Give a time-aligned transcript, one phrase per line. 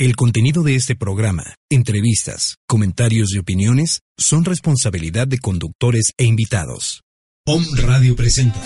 [0.00, 7.02] El contenido de este programa, entrevistas, comentarios y opiniones son responsabilidad de conductores e invitados.
[7.46, 8.58] Om Radio presenta.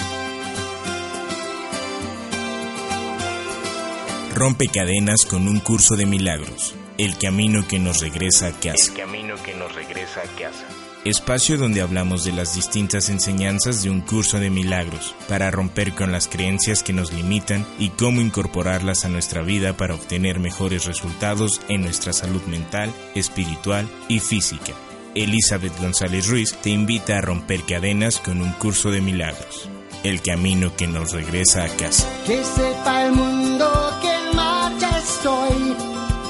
[4.36, 6.76] Rompe cadenas con un curso de milagros.
[6.98, 8.92] El camino que nos regresa a casa.
[8.92, 10.83] El camino que nos regresa a casa.
[11.04, 16.10] Espacio donde hablamos de las distintas enseñanzas de un curso de milagros, para romper con
[16.12, 21.60] las creencias que nos limitan y cómo incorporarlas a nuestra vida para obtener mejores resultados
[21.68, 24.72] en nuestra salud mental, espiritual y física.
[25.14, 29.68] Elizabeth González Ruiz te invita a romper cadenas con un curso de milagros.
[30.04, 32.08] El camino que nos regresa a casa.
[32.26, 35.74] Que sepa el mundo que en marcha estoy,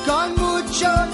[0.04, 1.13] con mucho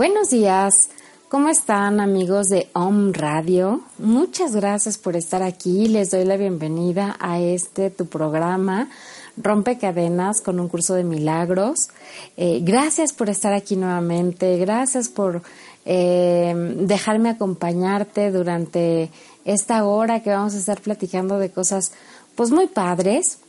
[0.00, 0.88] Buenos días,
[1.28, 3.82] ¿cómo están amigos de Om Radio?
[3.98, 8.88] Muchas gracias por estar aquí, les doy la bienvenida a este tu programa
[9.36, 11.90] Rompe Cadenas con un curso de milagros.
[12.38, 15.42] Eh, gracias por estar aquí nuevamente, gracias por
[15.84, 19.10] eh, dejarme acompañarte durante
[19.44, 21.92] esta hora que vamos a estar platicando de cosas
[22.36, 23.40] pues muy padres.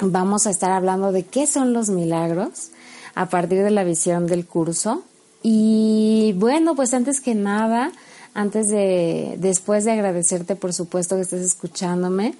[0.00, 2.70] Vamos a estar hablando de qué son los milagros
[3.14, 5.04] a partir de la visión del curso.
[5.42, 7.92] Y bueno, pues antes que nada,
[8.34, 12.34] antes de, después de agradecerte por supuesto que estés escuchándome,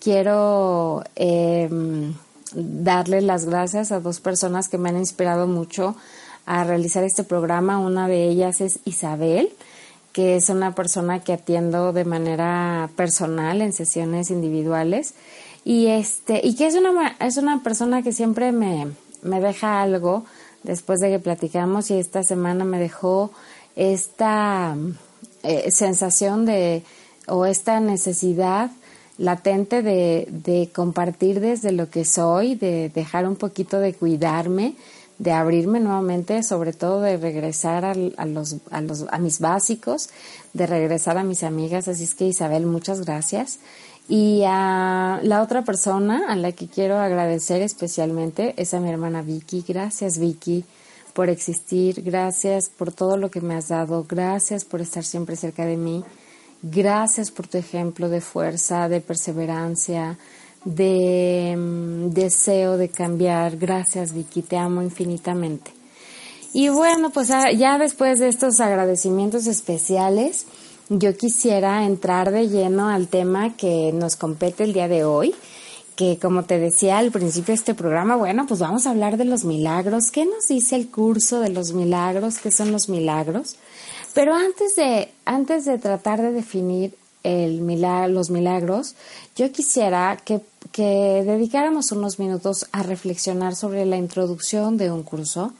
[0.00, 1.68] quiero eh,
[2.54, 5.96] darle las gracias a dos personas que me han inspirado mucho
[6.46, 7.78] a realizar este programa.
[7.78, 9.50] Una de ellas es Isabel,
[10.12, 15.14] que es una persona que atiendo de manera personal en sesiones individuales
[15.64, 18.88] y este y que es una es una persona que siempre me,
[19.22, 20.24] me deja algo
[20.62, 23.30] después de que platicamos y esta semana me dejó
[23.76, 24.76] esta
[25.42, 26.82] eh, sensación de
[27.28, 28.70] o esta necesidad
[29.18, 34.74] latente de, de compartir desde lo que soy, de dejar un poquito de cuidarme,
[35.18, 40.08] de abrirme nuevamente, sobre todo de regresar a, a, los, a, los, a mis básicos,
[40.52, 41.86] de regresar a mis amigas.
[41.86, 43.60] Así es que Isabel, muchas gracias.
[44.08, 49.22] Y a la otra persona a la que quiero agradecer especialmente es a mi hermana
[49.22, 49.64] Vicky.
[49.66, 50.64] Gracias Vicky
[51.12, 55.66] por existir, gracias por todo lo que me has dado, gracias por estar siempre cerca
[55.66, 56.02] de mí,
[56.62, 60.18] gracias por tu ejemplo de fuerza, de perseverancia,
[60.64, 63.56] de um, deseo de cambiar.
[63.56, 65.70] Gracias Vicky, te amo infinitamente.
[66.54, 70.44] Y bueno, pues ya después de estos agradecimientos especiales,
[70.98, 75.34] yo quisiera entrar de lleno al tema que nos compete el día de hoy,
[75.96, 79.24] que como te decía al principio de este programa, bueno, pues vamos a hablar de
[79.24, 80.10] los milagros.
[80.10, 82.38] ¿Qué nos dice el curso de los milagros?
[82.38, 83.56] ¿Qué son los milagros?
[84.14, 88.94] Pero antes de, antes de tratar de definir el milagro, los milagros,
[89.36, 90.40] yo quisiera que,
[90.72, 95.54] que dedicáramos unos minutos a reflexionar sobre la introducción de un curso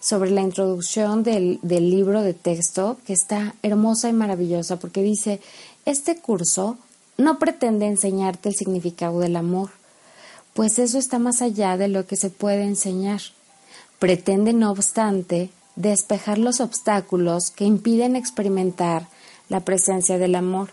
[0.00, 5.40] sobre la introducción del, del libro de texto, que está hermosa y maravillosa, porque dice,
[5.84, 6.78] este curso
[7.16, 9.70] no pretende enseñarte el significado del amor,
[10.54, 13.20] pues eso está más allá de lo que se puede enseñar.
[13.98, 19.08] Pretende, no obstante, despejar los obstáculos que impiden experimentar
[19.48, 20.70] la presencia del amor,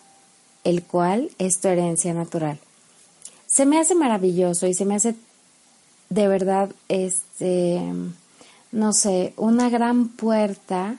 [0.63, 2.59] el cual es tu herencia natural.
[3.45, 5.15] Se me hace maravilloso y se me hace
[6.09, 7.81] de verdad este
[8.75, 10.97] no sé, una gran puerta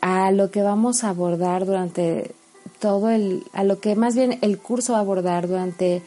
[0.00, 2.32] a lo que vamos a abordar durante
[2.78, 6.00] todo el, a lo que más bien el curso va a abordar durante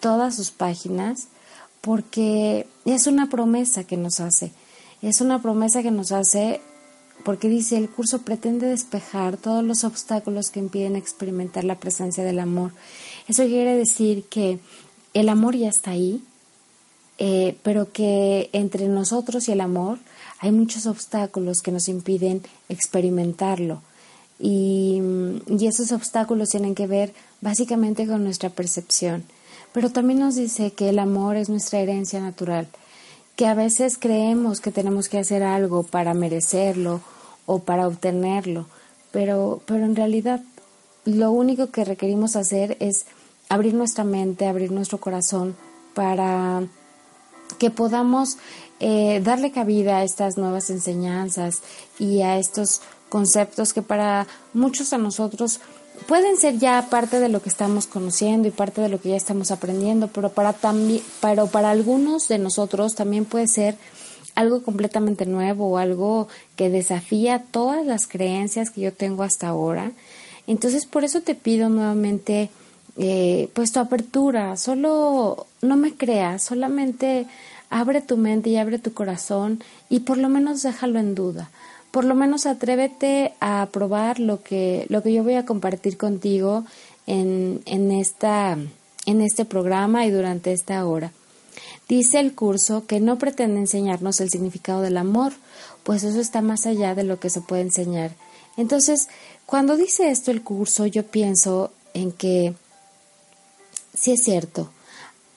[0.00, 1.28] todas sus páginas,
[1.80, 4.52] porque es una promesa que nos hace,
[5.00, 6.60] es una promesa que nos hace
[7.24, 12.38] porque dice el curso pretende despejar todos los obstáculos que impiden experimentar la presencia del
[12.38, 12.72] amor.
[13.28, 14.60] Eso quiere decir que
[15.14, 16.22] el amor ya está ahí,
[17.16, 19.98] eh, pero que entre nosotros y el amor
[20.40, 23.82] hay muchos obstáculos que nos impiden experimentarlo.
[24.38, 25.02] Y,
[25.60, 29.24] esos obstáculos tienen que ver básicamente con nuestra percepción.
[29.72, 32.68] Pero también nos dice que el amor es nuestra herencia natural,
[33.36, 37.00] que a veces creemos que tenemos que hacer algo para merecerlo
[37.46, 38.66] o para obtenerlo,
[39.10, 40.42] pero, pero en realidad
[41.04, 43.06] lo único que requerimos hacer es
[43.48, 45.56] abrir nuestra mente, abrir nuestro corazón
[45.94, 46.62] para
[47.58, 48.36] que podamos
[48.80, 51.62] eh, darle cabida a estas nuevas enseñanzas
[51.98, 55.60] y a estos conceptos que para muchos de nosotros
[56.06, 59.16] pueden ser ya parte de lo que estamos conociendo y parte de lo que ya
[59.16, 60.54] estamos aprendiendo, pero para
[61.20, 63.76] pero para algunos de nosotros también puede ser
[64.34, 69.90] algo completamente nuevo o algo que desafía todas las creencias que yo tengo hasta ahora.
[70.46, 72.48] Entonces, por eso te pido nuevamente
[72.96, 77.26] eh, pues tu apertura, solo no me creas, solamente
[77.70, 81.50] abre tu mente y abre tu corazón y por lo menos déjalo en duda.
[81.90, 86.64] Por lo menos atrévete a probar lo que, lo que yo voy a compartir contigo
[87.06, 88.58] en, en, esta,
[89.06, 91.12] en este programa y durante esta hora.
[91.88, 95.32] Dice el curso que no pretende enseñarnos el significado del amor,
[95.82, 98.10] pues eso está más allá de lo que se puede enseñar.
[98.58, 99.08] Entonces,
[99.46, 102.54] cuando dice esto el curso, yo pienso en que
[103.94, 104.70] sí es cierto,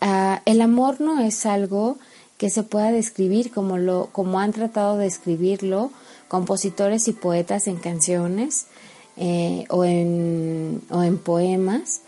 [0.01, 1.97] ah, el amor no es algo
[2.41, 5.91] que se pueda describir como, lo, como han tratado de escribirlo
[6.27, 8.65] compositores y poetas en canciones
[9.15, 12.01] eh, o, en, o, en, poemas,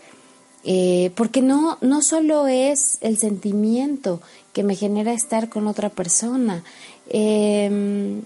[0.64, 4.20] eh, porque no, no solo es el sentimiento
[4.52, 6.64] que me genera estar con otra persona,
[7.08, 8.22] em,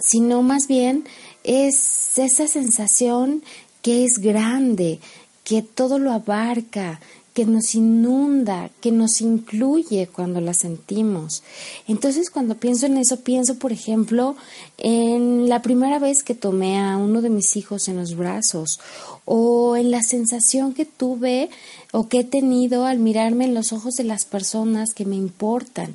[0.00, 1.04] sino más bien
[1.44, 3.44] es esa sensación
[3.80, 4.98] que es grande,
[5.44, 7.00] que todo lo abarca,
[7.38, 11.44] que nos inunda, que nos incluye cuando la sentimos.
[11.86, 14.34] Entonces cuando pienso en eso, pienso, por ejemplo,
[14.76, 18.80] en la primera vez que tomé a uno de mis hijos en los brazos
[19.24, 21.48] o en la sensación que tuve
[21.92, 25.94] o que he tenido al mirarme en los ojos de las personas que me importan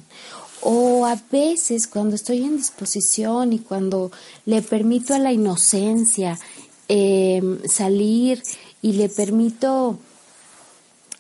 [0.62, 4.14] o a veces cuando estoy en disposición y cuando
[4.46, 6.40] le permito a la inocencia
[6.88, 8.42] em, salir
[8.82, 10.00] y le permito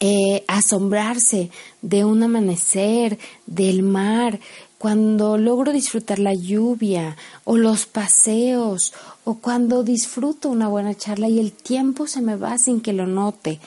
[0.05, 1.49] eh, asombrarse
[1.81, 4.41] de un amanecer, del mar,
[4.77, 7.15] cuando logro disfrutar la lluvia
[7.45, 8.91] o los paseos
[9.23, 13.07] o cuando disfruto una buena charla y el tiempo se me va sin que lo
[13.07, 13.61] note,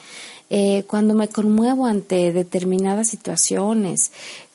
[0.51, 4.11] eh, cuando me conmuevo ante determinadas situaciones,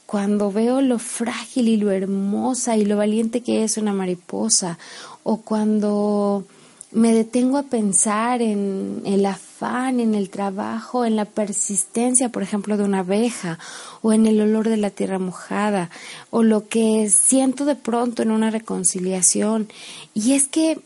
[0.06, 4.78] cuando veo lo frágil y lo hermosa y lo valiente que es una mariposa
[5.24, 6.44] o cuando
[6.92, 12.76] me detengo a pensar en el afán, en el trabajo, en la persistencia, por ejemplo,
[12.76, 13.58] de una abeja,
[14.02, 15.90] o en el olor de la tierra mojada,
[16.30, 19.68] o lo que siento de pronto en una reconciliación.
[20.12, 20.80] Y es que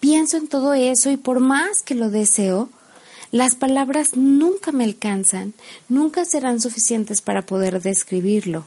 [0.00, 2.68] pienso en todo eso y por más que lo deseo,
[3.32, 5.54] las palabras nunca me alcanzan,
[5.88, 8.66] nunca serán suficientes para poder describirlo,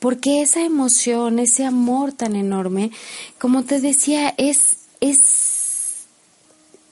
[0.00, 2.90] porque esa emoción, ese amor tan enorme,
[3.38, 5.51] como te decía, es, es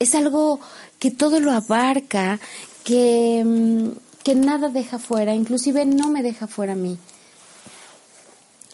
[0.00, 0.58] es algo
[0.98, 2.40] que todo lo abarca,
[2.82, 3.90] que, mm,
[4.24, 6.98] que nada deja fuera, inclusive no me deja fuera a mí.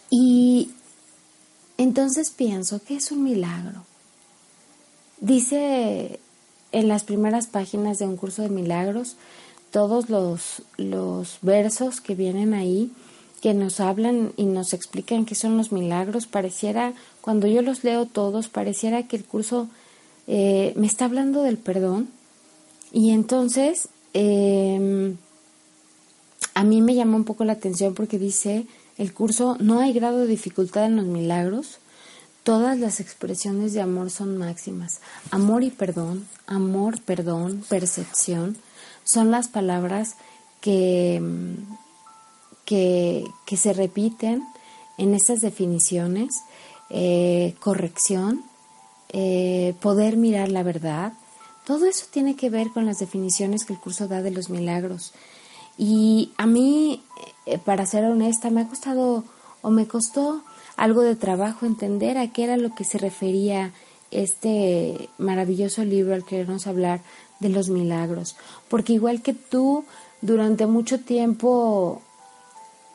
[0.08, 0.70] Y
[1.76, 3.84] entonces pienso que es un milagro.
[5.20, 6.20] Dice
[6.72, 9.16] en las primeras páginas de un curso de milagros,
[9.72, 12.92] todos los, los versos que vienen ahí,
[13.42, 18.06] que nos hablan y nos explican qué son los milagros, pareciera, cuando yo los leo
[18.06, 19.68] todos, pareciera que el curso
[20.26, 22.08] eh, me está hablando del perdón
[22.92, 25.16] y entonces em,
[26.54, 28.66] a mí me llama un poco la atención porque dice
[28.98, 31.78] el curso no hay grado de dificultad en los milagros,
[32.42, 35.00] todas las expresiones de amor son máximas.
[35.30, 38.56] Amor y perdón, amor, perdón, percepción,
[39.04, 40.16] son las palabras
[40.60, 41.20] que,
[42.64, 44.44] que, que se repiten
[44.96, 46.40] en estas definiciones.
[46.88, 48.44] Eh, corrección,
[49.10, 51.12] eh, poder mirar la verdad.
[51.64, 55.12] Todo eso tiene que ver con las definiciones que el curso da de los milagros.
[55.78, 57.02] Y a mí,
[57.46, 59.24] eh, para ser honesta, me ha costado
[59.62, 60.42] o me costó
[60.76, 63.72] algo de trabajo entender a qué era lo que se refería
[64.10, 67.00] este maravilloso libro al querernos hablar
[67.40, 68.36] de los milagros.
[68.68, 69.84] Porque igual que tú,
[70.22, 72.02] durante mucho tiempo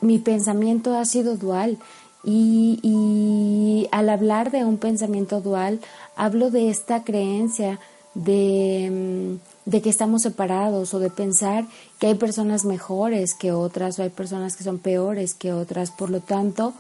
[0.02, 1.78] mi pensamiento ha sido dual
[2.24, 5.80] y, al hablar de un pensamiento dual,
[6.16, 7.80] hablo de esta creencia
[8.14, 11.66] de, mm, de, que estamos separados o de pensar
[12.00, 15.92] que hay personas mejores que otras o hay personas que son peores que otras.
[15.92, 16.74] Por lo tanto,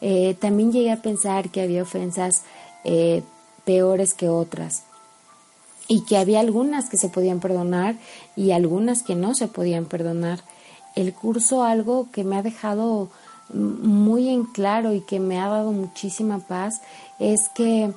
[0.00, 2.42] eh, también llegué a pensar que había ofensas
[2.84, 3.22] eh,
[3.64, 4.84] peores que otras
[5.88, 7.96] y que había algunas que se podían perdonar
[8.34, 10.40] y algunas que no se podían perdonar.
[10.94, 13.10] El curso algo que me ha dejado
[13.52, 16.80] muy en claro y que me ha dado muchísima paz
[17.18, 17.92] es que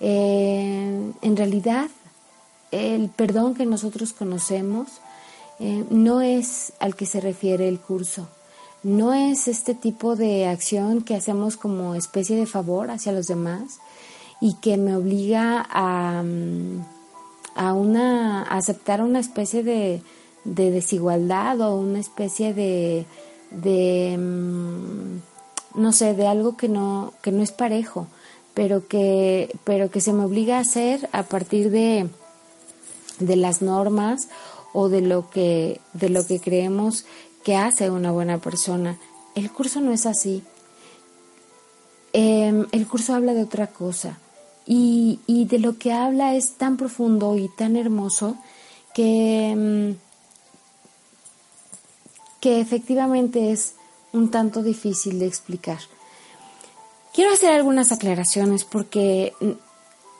[0.00, 1.88] eh, en realidad
[2.70, 4.88] el perdón que nosotros conocemos
[5.60, 8.28] eh, no es al que se refiere el curso,
[8.82, 13.80] no es este tipo de acción que hacemos como especie de favor hacia los demás
[14.40, 16.84] y que me obliga a, mm,
[17.56, 20.02] a, una, aceptar una especie de
[20.44, 23.06] desigualdad o una especie de
[23.50, 28.06] de, mm, no sé, de algo que no, que no es parejo,
[28.54, 32.08] pero que, pero que se me obliga a hacer a partir de,
[33.18, 34.28] de las normas
[34.72, 37.04] o, de lo que, de lo que creemos
[37.44, 38.98] que hace una buena persona.
[39.34, 40.42] El curso no es así.
[42.12, 44.18] Em, el curso habla de otra cosa
[44.66, 48.36] y, y, de lo que habla es tan profundo y tan hermoso
[48.94, 49.96] que, em,
[52.40, 53.74] que efectivamente es
[54.12, 55.78] un tanto difícil de explicar.
[57.12, 59.50] Quiero hacer algunas aclaraciones porque mm,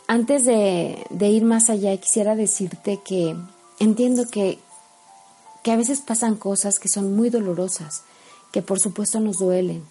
[0.08, 3.36] antes de, ir más allá quisiera decirte que
[3.78, 4.58] entiendo que,
[5.62, 8.02] que a veces pasan cosas que son muy dolorosas,
[8.52, 9.84] que por supuesto nos duelen,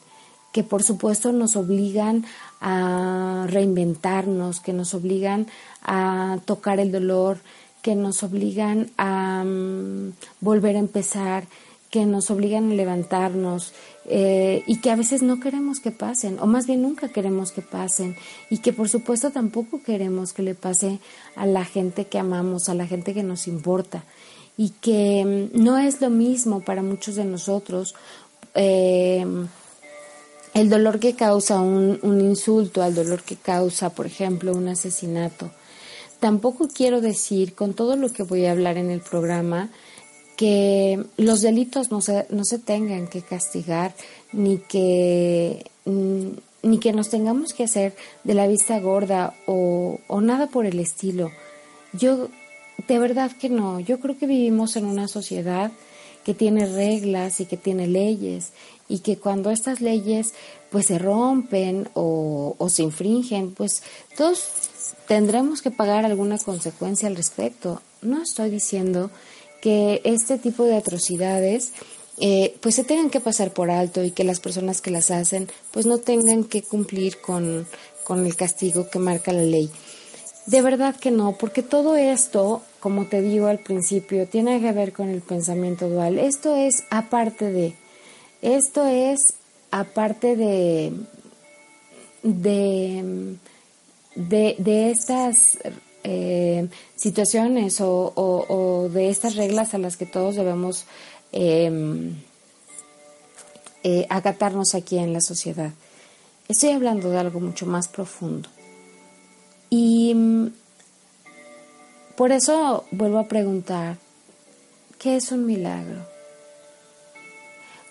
[0.51, 2.25] que por supuesto nos obligan
[2.59, 5.47] a reinventarnos, que nos obligan
[5.83, 7.37] a tocar el dolor,
[7.81, 11.45] que nos obligan a mm, volver a empezar,
[11.89, 13.73] que nos obligan a levantarnos
[14.05, 17.61] eh, y que a veces no queremos que pasen, o más bien nunca queremos que
[17.61, 18.15] pasen,
[18.49, 20.99] y que por supuesto tampoco queremos que le pase
[21.35, 24.03] a la gente que amamos, a la gente que nos importa,
[24.57, 27.95] y que mm, no es lo mismo para muchos de nosotros
[28.55, 29.25] eh,
[30.53, 35.51] el dolor que causa un, un insulto al dolor que causa, por ejemplo, un asesinato.
[36.19, 39.69] Tampoco quiero decir, con todo lo que voy a hablar en el programa,
[40.37, 43.93] que los delitos no se, no se tengan que castigar
[44.31, 46.27] ni que, mm,
[46.61, 50.79] ni que nos tengamos que hacer de la vista gorda o, o nada por el
[50.79, 51.31] estilo.
[51.91, 52.29] Yo,
[52.87, 55.71] de verdad que no, yo creo que vivimos en una sociedad
[56.23, 58.51] que tiene reglas y que tiene leyes
[58.87, 60.33] y que cuando estas leyes
[60.69, 63.81] pues se rompen o, o se infringen, pues
[64.15, 64.43] todos
[65.07, 67.81] tendremos que pagar alguna consecuencia al respecto.
[68.01, 69.09] No estoy diciendo
[69.61, 71.73] que este tipo de atrocidades
[72.19, 75.47] eh, pues se tengan que pasar por alto y que las personas que las hacen
[75.71, 77.67] pues no tengan que cumplir con,
[78.03, 79.69] con el castigo que marca la ley.
[80.47, 84.93] De verdad que no, porque todo esto, como te digo al principio, tiene que ver
[84.93, 86.17] con el pensamiento dual.
[86.17, 87.75] Esto es aparte de,
[88.41, 89.33] esto es
[89.71, 90.93] aparte de,
[92.23, 93.35] de,
[94.15, 95.59] de, de estas
[96.09, 100.85] eh, situaciones o, de estas reglas a las que todos debemos
[101.33, 102.15] em,
[103.83, 105.71] eh, acatarnos aquí en la sociedad.
[106.47, 108.47] Estoy hablando de algo mucho más profundo.
[109.69, 110.53] Y mm,
[112.15, 113.97] por eso vuelvo a preguntar,
[114.99, 116.07] ¿qué es un milagro?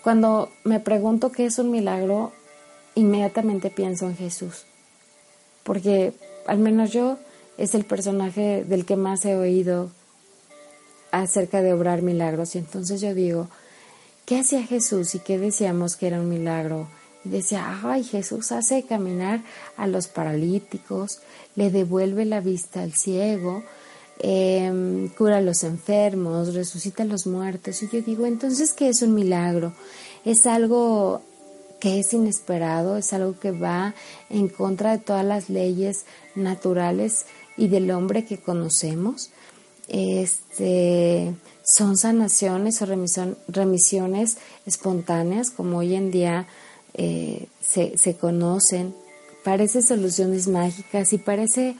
[0.01, 2.31] Cuando me pregunto qué es un milagro,
[2.95, 4.65] inmediatamente pienso en Jesús,
[5.63, 6.13] porque
[6.47, 7.19] al menos yo
[7.57, 9.89] es el personaje del que más he oído
[11.11, 12.55] acerca de obrar milagros.
[12.55, 13.47] Y entonces yo digo,
[14.25, 16.87] ¿qué hacía Jesús y qué decíamos que era un milagro?
[17.25, 19.41] Y decía, ay, Jesús hace caminar
[19.75, 21.19] a los paralíticos,
[21.55, 23.63] le devuelve la vista al ciego,
[24.19, 27.81] em, cura a los enfermos, resucita a los muertos.
[27.83, 29.73] Y yo digo, entonces, ¿qué es un milagro?
[30.25, 31.21] Es algo
[31.79, 33.93] que es inesperado, es algo que va
[34.29, 37.25] en contra de todas las leyes naturales
[37.57, 39.31] y del hombre que conocemos.
[39.87, 41.33] Este,
[41.63, 42.85] son sanaciones o
[43.47, 46.47] remisiones espontáneas, como hoy en día
[46.93, 48.93] eh, se, se conocen.
[49.43, 51.75] Parece soluciones mágicas y parece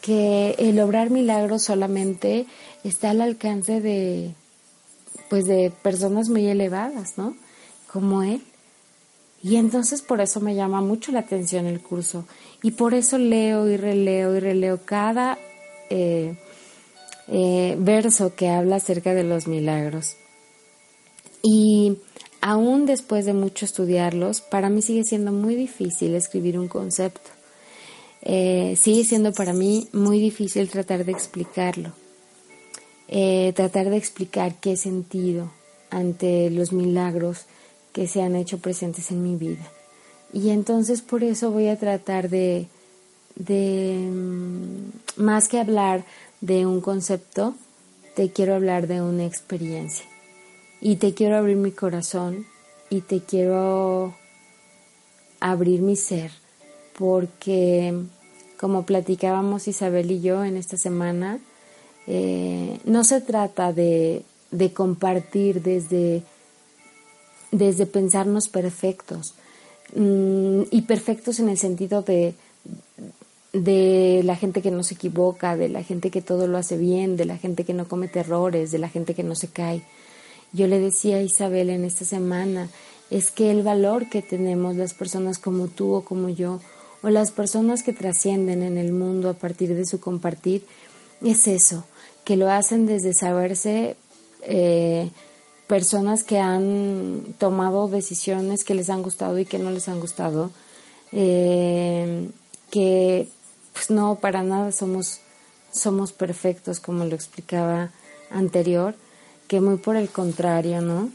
[0.00, 2.46] que el obrar milagros solamente
[2.84, 4.34] está al alcance de,
[5.28, 7.36] pues de personas muy elevadas, ¿no?
[7.92, 8.42] Como él.
[9.42, 12.26] Y entonces por eso me llama mucho la atención el curso
[12.62, 15.38] y por eso leo y releo y releo cada
[15.88, 16.34] eh,
[17.28, 20.16] eh, verso que habla acerca de los milagros.
[21.42, 21.96] Y
[22.42, 27.30] aún después de mucho estudiarlos, para mí sigue siendo muy difícil escribir un concepto.
[28.20, 31.92] Eh, sigue siendo para mí muy difícil tratar de explicarlo.
[33.54, 35.50] tratar de explicar qué sentido
[35.90, 37.46] ante los milagros
[37.92, 39.66] que se han hecho presentes en mi vida.
[40.32, 42.68] Y entonces por eso voy a tratar de,
[43.34, 46.04] de mm, más que hablar
[46.40, 47.54] de un concepto,
[48.14, 50.06] te quiero hablar de una experiencia.
[50.80, 52.46] Y te quiero abrir mi corazón
[52.88, 54.14] y te quiero
[55.40, 56.30] abrir mi ser,
[56.98, 57.94] porque
[58.58, 61.38] como platicábamos Isabel y yo en esta semana,
[62.06, 66.22] eh, no se trata de, de compartir desde
[67.50, 69.34] desde pensarnos perfectos
[69.94, 72.34] mm, y perfectos en el sentido de,
[73.52, 77.16] de la gente que no se equivoca, de la gente que todo lo hace bien,
[77.16, 79.82] de la gente que no comete errores, de la gente que no se cae.
[80.52, 82.68] Yo le decía a Isabel en esta semana,
[83.10, 86.60] es que el valor que tenemos las personas como tú o como yo,
[87.02, 90.64] o las personas que trascienden en el mundo a partir de su compartir,
[91.22, 91.84] es eso,
[92.24, 93.96] que lo hacen desde saberse
[94.42, 95.10] eh,
[95.70, 100.50] personas que han tomado decisiones que les han gustado y que no les han gustado,
[101.12, 102.28] eh,
[102.72, 103.28] que
[103.72, 105.20] pues no, para nada somos,
[105.70, 107.90] somos perfectos, como lo explicaba
[108.32, 108.96] anterior,
[109.46, 111.08] que muy por el contrario, ¿no?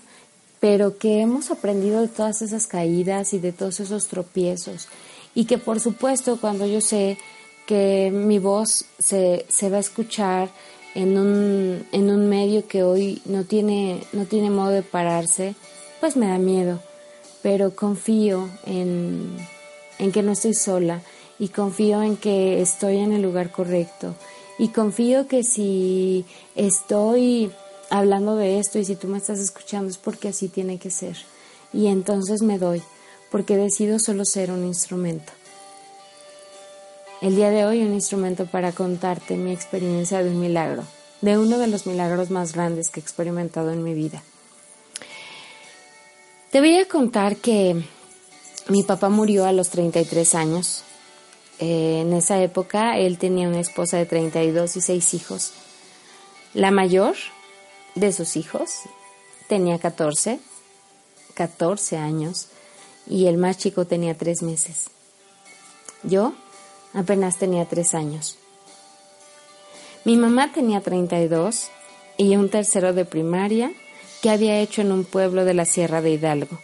[0.62, 4.88] Pero que hemos aprendido de todas esas caídas y de todos esos tropiezos.
[5.34, 7.18] Y que por supuesto cuando yo sé
[7.68, 10.50] que mi voz se, se va a escuchar
[10.96, 15.56] en un, en un medio que hoy no tiene, no tiene modo de pararse,
[16.00, 16.80] pues me da miedo.
[17.44, 19.38] Pero confío en,
[20.00, 21.02] en que no estoy sola
[21.38, 24.16] y confío en que estoy en el lugar correcto
[24.58, 26.26] y confío que si
[26.56, 27.52] estoy
[27.90, 31.18] hablando de esto y si tú me estás escuchando es porque así tiene que ser.
[31.74, 32.82] Y entonces me doy,
[33.30, 35.34] porque decido solo ser un instrumento.
[37.26, 40.84] El día de hoy un instrumento para contarte mi experiencia de un milagro,
[41.22, 44.22] de uno de los milagros más grandes que he experimentado en mi vida.
[46.52, 47.84] Te voy a contar que
[48.68, 50.84] mi papá murió a los 33 años.
[51.58, 55.54] Eh, en esa época él tenía una esposa de 32 y seis hijos.
[56.54, 57.16] La mayor
[57.96, 58.82] de sus hijos
[59.48, 60.40] tenía 14,
[61.34, 62.50] 14 años
[63.08, 64.92] y el más chico tenía tres meses.
[66.04, 66.36] Yo
[66.96, 68.38] apenas tenía tres años.
[70.06, 71.70] Mi mamá tenía 32
[72.18, 73.72] y un tercero de primaria
[74.22, 76.60] que había hecho en un pueblo de la Sierra de Hidalgo.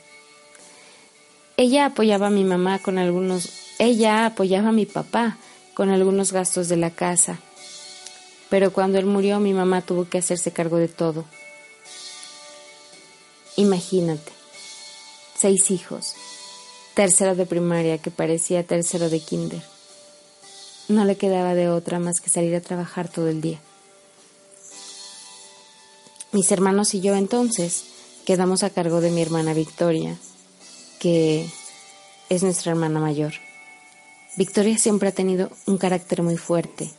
[1.58, 5.38] Ella apoyaba a mi mamá con algunos, ella apoyaba a mi papá
[5.74, 7.40] con algunos gastos de la casa.
[8.50, 11.26] Pero cuando él murió mi mamá tuvo que hacerse cargo de todo.
[13.58, 14.32] Imagínate,
[15.38, 16.16] seis hijos,
[16.94, 19.62] tercero de primaria que parecía tercero de kinder.
[20.88, 23.60] No le quedaba de otra más que salir a trabajar todo el día.
[26.32, 27.84] Mis hermanos y yo entonces
[28.26, 30.18] quedamos a cargo de mi hermana Victoria,
[31.00, 31.46] que
[32.30, 33.34] es nuestra hermana mayor.
[34.38, 36.89] Victoria siempre ha tenido un carácter muy fuerte,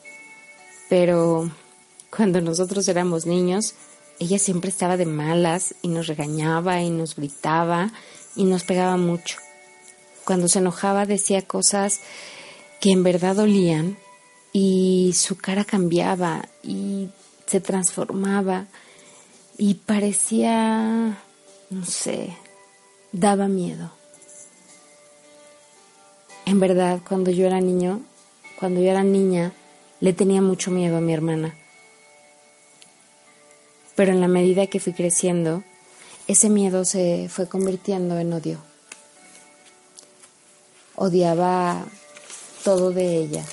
[0.91, 1.51] pero
[2.15, 3.75] cuando nosotros éramos niños,
[4.19, 7.91] ella siempre estaba de malas y nos regañaba y nos gritaba
[8.37, 9.39] y nos pegaba mucho.
[10.25, 12.01] Cuando se enojaba decía cosas
[12.83, 13.97] que en verdad dolían
[14.53, 17.11] y su cara cambiaba y
[17.47, 18.67] se transformaba
[19.57, 21.17] y parecía,
[21.71, 22.37] no sé,
[23.13, 23.93] daba miedo.
[26.45, 28.01] En verdad, cuando yo era niño,
[28.59, 29.53] cuando yo era niña,
[30.01, 31.55] le tenía mucho miedo a mi hermana.
[33.95, 35.63] Pero en la medida que fui creciendo,
[36.27, 38.59] ese miedo se fue convirtiendo en odio.
[40.97, 41.87] Odiaba
[42.63, 43.45] todo de ella.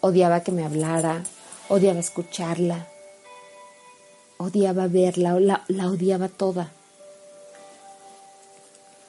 [0.00, 1.22] Odiaba que me hablara,
[1.68, 2.86] odiaba escucharla,
[4.38, 6.72] odiaba verla, la, la odiaba toda.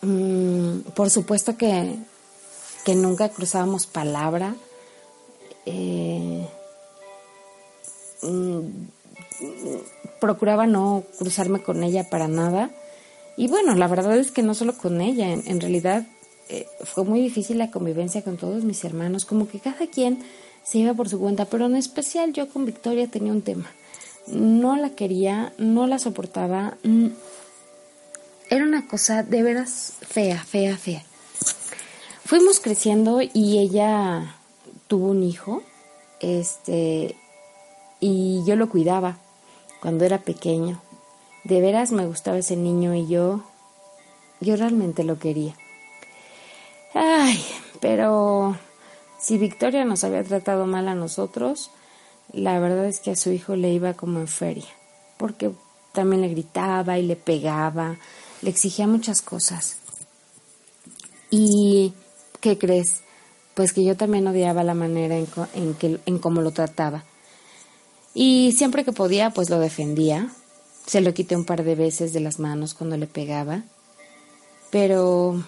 [0.02, 1.96] Mm, por supuesto que,
[2.86, 4.56] que, nunca cruzábamos palabra.
[5.65, 6.48] Eh,
[8.22, 8.60] mm,
[10.22, 12.70] procuraba no cruzarme con ella para nada.
[13.38, 16.06] Y bueno, la verdad es que no solo con ella, en realidad
[16.50, 20.24] eh, fue muy difícil la convivencia con todos mis hermanos, como que cada quien
[20.64, 23.72] se iba por su cuenta, pero en especial yo con Victoria tenía un tema.
[24.28, 26.78] No la quería, no la soportaba.
[28.50, 31.04] Era una cosa de veras fea, fea, fea.
[32.26, 34.36] Fuimos creciendo y ella
[34.88, 35.62] tuvo un hijo,
[36.20, 37.16] este,
[38.00, 39.20] y yo lo cuidaba
[39.82, 40.82] cuando era pequeño.
[41.44, 43.44] De veras me gustaba ese niño y yo,
[44.42, 45.56] yo realmente lo quería.
[46.96, 47.46] Ay,
[47.82, 48.58] pero
[49.20, 51.70] si Victoria nos había tratado mal a nosotros,
[52.32, 54.70] la verdad es que a su hijo le iba como en feria,
[55.18, 55.52] porque
[55.92, 57.98] también le gritaba y le pegaba,
[58.42, 59.78] le exigía muchas cosas.
[61.30, 61.94] ¿Y
[62.40, 63.02] qué crees?
[63.56, 67.04] Pues que yo también odiaba la manera en, en, que, en cómo lo trataba.
[68.14, 70.30] Y siempre que podía, pues lo defendía.
[70.86, 73.64] Se lo quité un par de veces de las manos cuando le pegaba.
[74.72, 75.44] Pero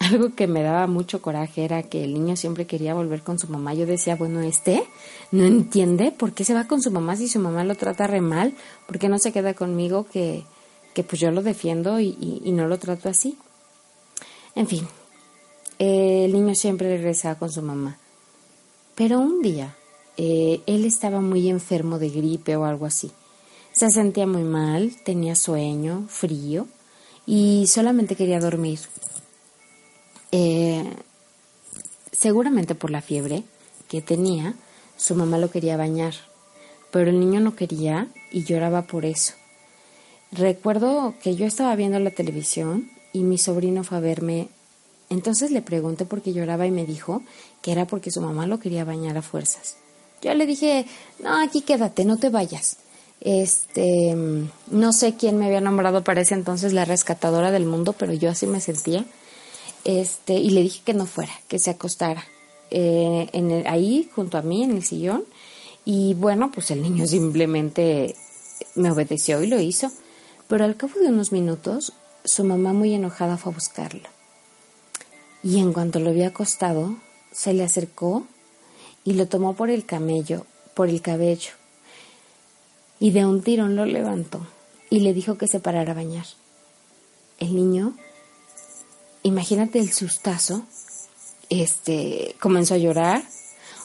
[0.00, 3.48] algo que me daba mucho coraje era que el niño siempre quería volver con su
[3.48, 3.74] mamá.
[3.74, 4.84] Yo decía, bueno, este
[5.30, 8.20] no entiende por qué se va con su mamá si su mamá lo trata re
[8.20, 8.54] mal,
[8.86, 10.44] por qué no se queda conmigo que,
[10.94, 13.36] que pues yo lo defiendo y, no lo trato así.
[14.54, 14.86] En fin,
[15.78, 17.98] el niño siempre regresaba con su mamá.
[18.94, 19.74] Pero un día,
[20.16, 23.10] eh, él estaba muy enfermo de gripe o algo así.
[23.72, 26.68] Se sentía muy mal, tenía sueño, frío
[27.26, 28.78] y solamente quería dormir.
[30.36, 30.82] Eh,
[32.10, 33.44] seguramente por la fiebre
[33.86, 34.54] que tenía,
[34.96, 36.12] su mamá lo quería bañar,
[36.90, 39.34] pero el niño no quería y lloraba por eso.
[40.32, 44.48] Recuerdo que yo estaba viendo la televisión y mi sobrino fue a verme.
[45.08, 47.22] Entonces le pregunté por qué lloraba y me dijo
[47.62, 49.76] que era porque su mamá lo quería bañar a fuerzas.
[50.20, 50.84] Yo le dije,
[51.22, 52.78] no, aquí quédate, no te vayas.
[53.20, 54.16] Este,
[54.68, 58.30] no sé quién me había nombrado para ese entonces la rescatadora del mundo, pero yo
[58.30, 59.04] así me sentía.
[59.84, 62.24] Este, y le dije que no fuera, que se acostara
[62.70, 65.24] eh, en ahí junto a mí en el sillón.
[65.84, 68.16] Y bueno, pues el niño simplemente
[68.74, 69.90] me obedeció y lo hizo.
[70.48, 71.92] Pero al cabo de unos minutos,
[72.24, 74.08] su mamá muy enojada fue a buscarlo.
[75.42, 76.96] Y en cuanto lo había acostado,
[77.32, 78.26] se le acercó
[79.04, 81.52] y lo tomó por el camello, por el cabello.
[82.98, 84.46] Y de un tirón lo levantó
[84.88, 86.26] y le dijo que se parara a bañar.
[87.38, 87.94] El niño,
[89.24, 90.62] imagínate el sustazo,
[91.50, 93.24] este, comenzó a llorar,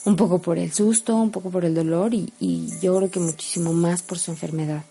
[0.04, 2.32] un poco por el susto, un poco por el dolor y,
[2.80, 4.84] yo creo que muchísimo más por su enfermedad.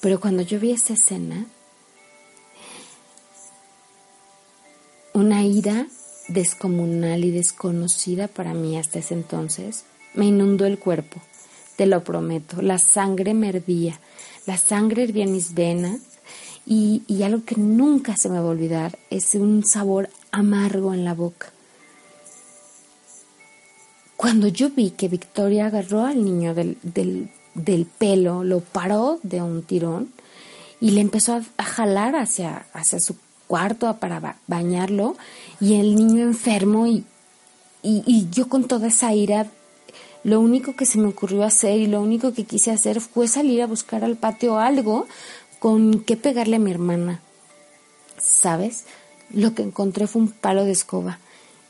[0.00, 1.46] Pero cuando yo vi esa escena,
[5.12, 5.86] una ira
[6.28, 9.84] descomunal y desconocida para mí hasta ese entonces
[10.14, 11.20] me inundó el cuerpo,
[11.76, 12.62] te lo prometo.
[12.62, 14.00] La sangre me hervía,
[14.46, 16.00] la sangre hervía en mis venas
[16.66, 21.04] y, y algo que nunca se me va a olvidar es un sabor amargo en
[21.04, 21.52] la boca.
[24.16, 29.42] Cuando yo vi que Victoria agarró al niño del, del del pelo, lo paró de
[29.42, 30.12] un tirón
[30.80, 35.16] y le empezó a, jalar hacia, hacia su cuarto para bañarlo
[35.60, 37.04] y el niño enfermo y,
[37.82, 39.46] y, yo con toda esa ira
[40.22, 43.62] lo único que se me ocurrió hacer y lo único que quise hacer fue salir
[43.62, 45.06] a buscar al patio algo
[45.66, 47.20] con que pegarle a mi hermana.
[48.18, 48.84] ¿Sabes?
[49.30, 51.18] Lo que encontré fue un palo de escoba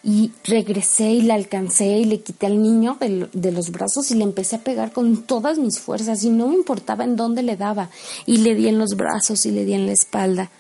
[0.05, 4.25] y regresé y la alcancé y le quité al niño de, los brazos y le
[4.25, 7.89] empecé a pegar con todas mis fuerzas y no me importaba en dónde le daba
[8.27, 10.51] y le di en los brazos y le di en la espalda.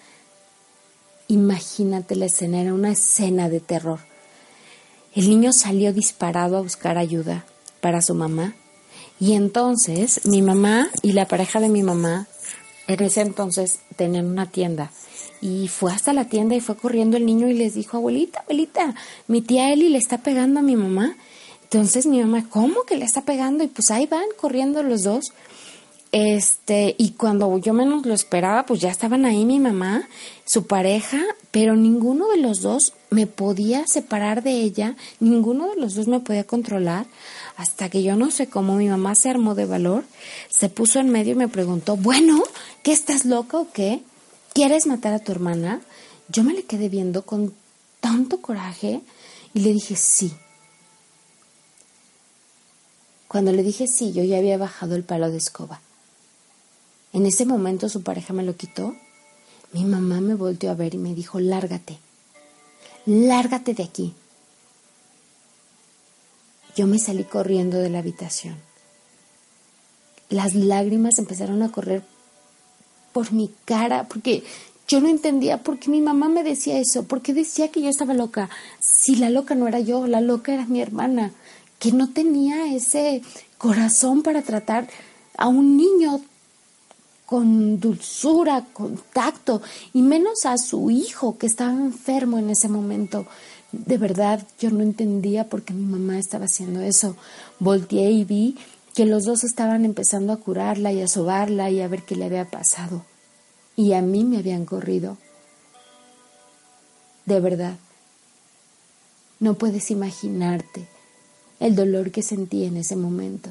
[1.28, 4.00] Imagínate la escena, era una escena de terror.
[5.14, 7.44] El niño salió disparado a buscar ayuda
[7.82, 8.54] para su mamá
[9.20, 12.28] y entonces mi mamá y la pareja de mi mamá
[12.88, 14.90] en ese entonces tenían una tienda
[15.40, 18.94] y fue hasta la tienda y fue corriendo el niño y les dijo, abuelita, abuelita,
[19.28, 21.16] mi tía Eli le está pegando a mi mamá.
[21.64, 23.64] Entonces mi mamá, ¿cómo que le está pegando?
[23.64, 25.32] Y pues ahí van corriendo los dos.
[26.12, 30.08] Este, y cuando yo menos lo esperaba, pues ya estaban ahí mi mamá,
[30.44, 31.20] su pareja,
[31.50, 36.20] pero ninguno de los dos me podía separar de ella, ninguno de los dos me
[36.20, 37.06] podía controlar,
[37.56, 40.04] hasta que yo no sé cómo mi mamá se armó de valor,
[40.48, 42.42] se puso en medio y me preguntó, bueno,
[42.82, 44.02] ¿qué estás loca o qué?
[44.56, 45.82] ¿quieres matar a tu hermana?
[46.30, 47.54] Yo me le quedé viendo con
[48.00, 49.02] tanto coraje
[49.52, 50.32] y le dije sí.
[53.28, 55.82] Cuando le dije sí, yo ya había bajado el palo de escoba.
[57.12, 58.96] En ese momento su pareja me lo quitó.
[59.72, 61.98] Mi mamá me volteó a ver y me dijo, lárgate,
[63.04, 64.14] lárgate de aquí.
[66.76, 68.56] Yo me salí corriendo de la habitación.
[70.28, 72.02] Las lágrimas empezaron a correr
[73.12, 74.44] por mi cara, porque
[74.86, 78.12] yo no entendía por qué mi mamá me decía eso, porque decía que yo estaba
[78.12, 78.50] loca.
[78.78, 81.32] Si la loca no era yo, la loca era mi hermana,
[81.78, 83.22] que no tenía ese
[83.58, 84.88] corazón para tratar
[85.38, 86.20] a un niño
[87.24, 89.60] con dulzura, con tacto,
[89.92, 93.26] y menos a su hijo que estaba enfermo en ese momento.
[93.84, 97.16] De verdad, yo no entendía por qué mi mamá estaba haciendo eso.
[97.58, 98.56] Volteé y vi
[98.94, 102.24] que los dos estaban empezando a curarla y a sobarla y a ver qué le
[102.24, 103.04] había pasado.
[103.76, 105.18] Y a mí me habían corrido.
[107.26, 107.76] De verdad,
[109.40, 110.88] no puedes imaginarte
[111.60, 113.50] el dolor que sentí en ese momento.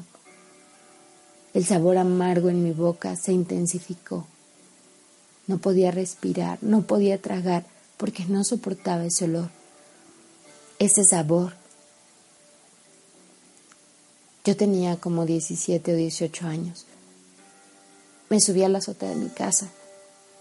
[1.54, 4.26] El sabor amargo en mi boca se intensificó.
[5.46, 7.64] No podía respirar, no podía tragar
[7.96, 9.50] porque no soportaba ese olor,
[10.78, 11.54] ese sabor
[14.46, 16.86] yo tenía como 17 o 18 años.
[18.28, 19.68] Me subí a la azotea de mi casa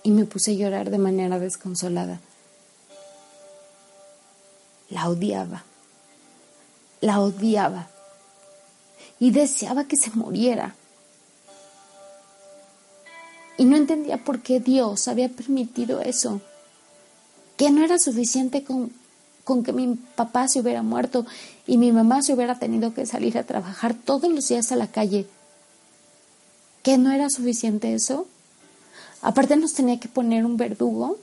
[0.04, 2.22] y me puse a llorar de manera desconsolada.
[4.92, 5.64] La odiaba,
[7.02, 7.90] la odiaba
[9.20, 10.76] y deseaba que se muriera.
[13.58, 16.42] Y no entendía por qué Dios había permitido eso,
[17.58, 18.92] que no era suficiente con
[19.46, 21.26] con que mi papá se hubiera muerto
[21.66, 24.88] y mi mamá se hubiera tenido que salir a trabajar todos los días a la
[24.88, 25.28] calle.
[26.84, 28.28] ¿Que no era suficiente eso?
[29.22, 31.18] Aparte nos tenía que poner un verdugo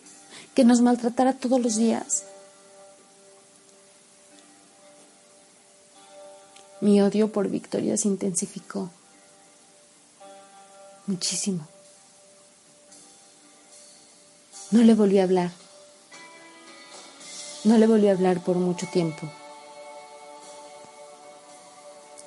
[0.54, 2.24] que nos maltratara todos los días.
[6.80, 8.90] Mi odio por Victoria se intensificó
[11.06, 11.66] muchísimo.
[14.70, 15.61] No le volví a hablar.
[17.64, 19.28] No le volví a hablar por mucho tiempo.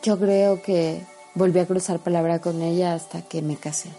[0.02, 3.90] Yo creo que volví a cruzar palabra con ella hasta que me casé.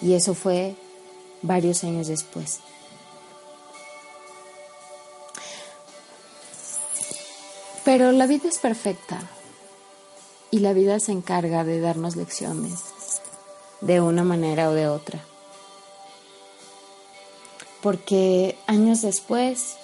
[0.00, 0.76] Y eso fue
[1.42, 2.60] varios años después.
[7.84, 9.18] Pero la vida es perfecta
[10.52, 12.80] y la vida se encarga de darnos lecciones
[13.80, 15.18] de una manera o de otra.
[17.82, 19.76] Porque años después,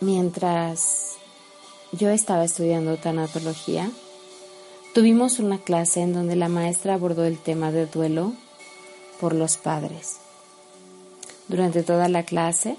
[0.00, 1.14] mientras
[1.92, 3.90] yo estaba estudiando tanatología,
[4.94, 8.32] tuvimos una clase en donde la maestra abordó el tema de duelo
[9.20, 10.16] por los padres.
[11.48, 12.76] Durante toda la clase,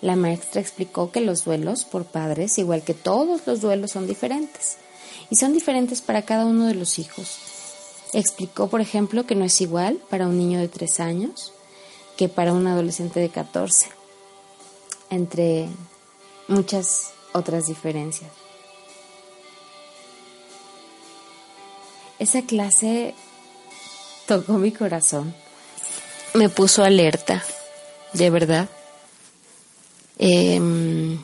[0.00, 4.76] la maestra explicó que los duelos por padres, igual que todos los duelos, son diferentes
[5.30, 7.38] y son diferentes para cada uno de los hijos.
[8.12, 11.52] Explicó, por ejemplo, que no es igual para un niño de 3 años
[12.16, 13.86] que para un adolescente de 14,
[15.10, 15.68] entre
[16.48, 18.30] muchas otras diferencias.
[22.18, 23.14] Esa clase
[24.26, 25.34] tocó mi corazón,
[26.34, 27.44] me puso alerta,
[28.12, 28.68] de verdad.
[30.18, 31.22] Em,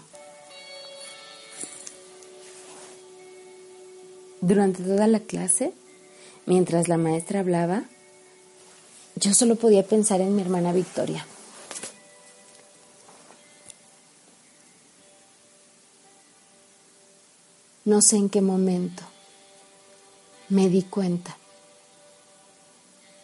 [4.40, 5.72] durante toda la clase,
[6.46, 7.84] mientras la maestra hablaba,
[9.16, 11.26] yo solo podía pensar en mi hermana Victoria.
[17.84, 19.02] No sé en qué momento
[20.48, 21.36] me di cuenta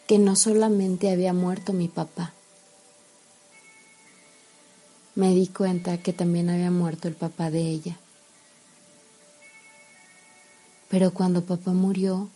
[0.06, 2.34] que no solamente había muerto mi papá,
[5.14, 7.98] me di cuenta que también había muerto el papá de ella.
[10.90, 12.28] Pero cuando papá murió,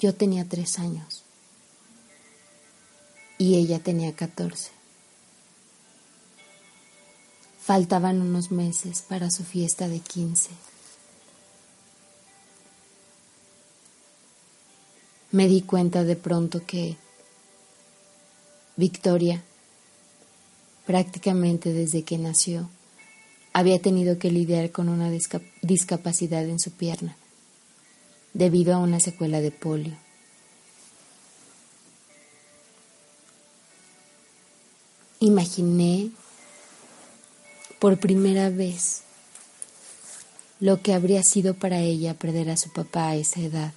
[0.00, 1.22] yo tenía tres años
[3.36, 4.77] y ella tenía catorce.
[7.68, 10.52] Faltaban unos meses para su fiesta de quince.
[15.32, 16.96] Me di cuenta de pronto que
[18.76, 19.42] Victoria
[20.88, 22.70] prácticamente desde que nació,
[23.52, 25.10] había tenido que lidiar con una
[25.60, 27.14] discapacidad en su pierna,
[28.32, 29.98] debido a una secuela de polio.
[35.20, 36.10] Imaginé
[37.78, 39.02] por primera vez
[40.60, 43.72] lo que habría sido para ella perder a su papá a esa edad,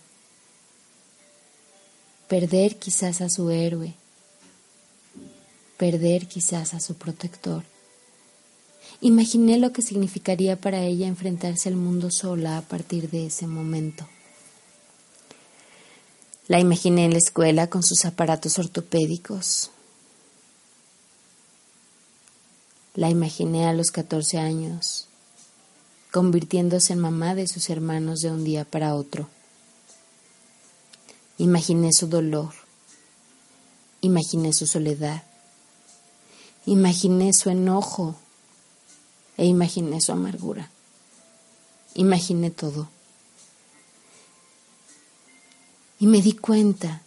[2.28, 3.94] perder quizás a su héroe,
[5.78, 7.64] perder quizás a su protector.
[9.00, 14.08] Imaginé lo que significaría para ella enfrentarse al mundo sola a partir de ese momento.
[16.48, 19.72] La imaginé en la escuela con sus aparatos ortopédicos.
[22.94, 25.08] La imaginé a los 14 años,
[26.12, 29.30] convirtiéndose en mamá de sus hermanos de un día para otro.
[31.38, 32.54] Imaginé su dolor,
[34.02, 35.24] imaginé su soledad,
[36.66, 38.16] Imaginé su enojo
[39.36, 40.70] e imaginé su amargura.
[41.96, 42.88] Imaginé todo.
[46.00, 47.02] Y me di cuenta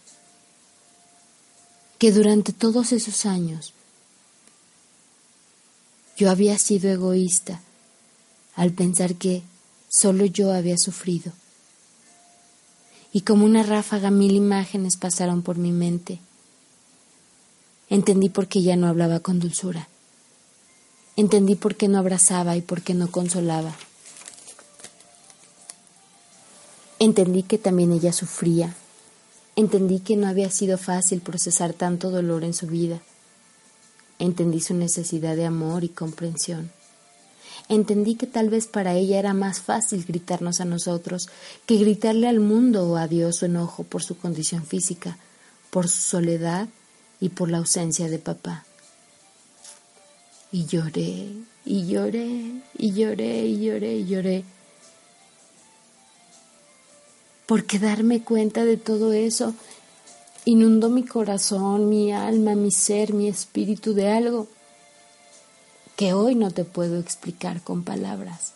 [1.97, 3.73] que durante todos esos años
[6.15, 7.61] yo había sido egoísta
[8.55, 9.43] al pensar que
[9.89, 11.31] solo yo había sufrido.
[13.11, 16.19] Y como una ráfaga mil imágenes pasaron por mi mente
[17.89, 19.87] Entendí por qué ya no hablaba con dulzura.
[21.15, 23.75] Entendí por qué no abrazaba y por qué no consolaba.
[26.97, 28.75] Entendí que también ella sufría.
[29.55, 33.01] Entendí que no había sido fácil procesar tanto dolor en su vida.
[34.19, 36.71] Entendí su necesidad de amor y comprensión.
[37.67, 41.29] Entendí que tal vez para ella era más fácil gritarnos a nosotros
[41.65, 45.17] que gritarle al mundo o a Dios su enojo por su condición física,
[45.71, 46.67] por su soledad
[47.19, 48.65] y por la ausencia de papá.
[50.51, 51.27] Y lloré,
[51.65, 54.43] y lloré, y lloré, y lloré, y lloré.
[57.47, 59.55] Porque darme cuenta de todo eso
[60.45, 64.47] inundó mi corazón, mi alma, mi ser, mi espíritu de algo
[65.95, 68.53] que hoy no te puedo explicar con palabras.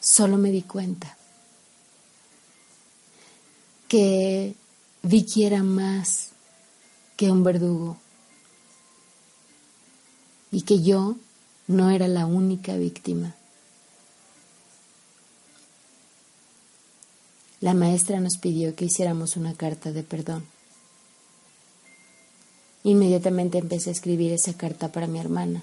[0.00, 1.16] Solo me di cuenta
[3.88, 4.54] que
[5.02, 6.30] Vicky era más
[7.16, 7.98] que un verdugo
[10.50, 11.16] y que yo
[11.66, 13.34] no era la única víctima.
[17.60, 20.44] La maestra nos pidió que hiciéramos una carta de perdón
[22.84, 25.62] Inmediatamente empecé a escribir esa carta para mi hermana.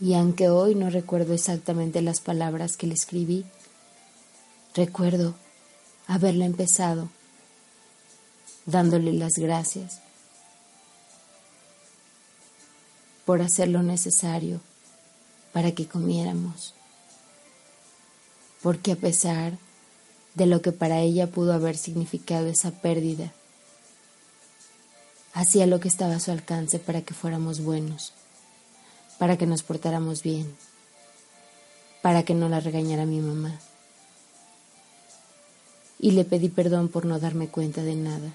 [0.00, 3.44] Y aunque hoy no recuerdo exactamente las palabras que le escribí,
[4.74, 5.34] recuerdo
[6.08, 7.08] haberla empezado
[8.66, 10.00] dándole las gracias
[13.24, 14.60] por hacer lo necesario
[15.52, 16.74] para que comiéramos.
[18.62, 19.58] Porque a pesar de
[20.36, 23.32] lo que para ella pudo haber significado esa pérdida,
[25.34, 28.12] hacía lo que estaba a su alcance para que fuéramos buenos,
[29.18, 30.54] para que nos portáramos bien,
[32.02, 33.58] para que no la regañara mi mamá.
[35.98, 38.34] Y le pedí perdón por no darme cuenta de nada,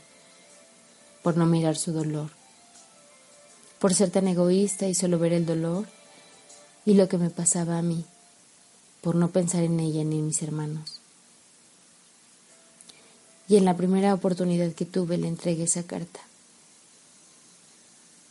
[1.21, 2.29] por no mirar su dolor,
[3.79, 5.85] por ser tan egoísta y solo ver el dolor
[6.85, 8.05] y lo que me pasaba a mí,
[9.01, 11.01] por no pensar en ella ni en mis hermanos.
[13.47, 16.19] Y en la primera oportunidad que tuve le entregué esa carta.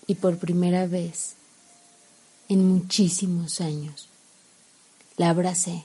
[0.06, 1.34] Y por primera vez
[2.48, 4.08] en muchísimos años
[5.16, 5.84] la abracé.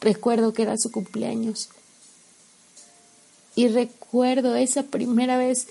[0.00, 1.70] Recuerdo que era su cumpleaños.
[3.56, 5.68] Y recuerdo esa primera vez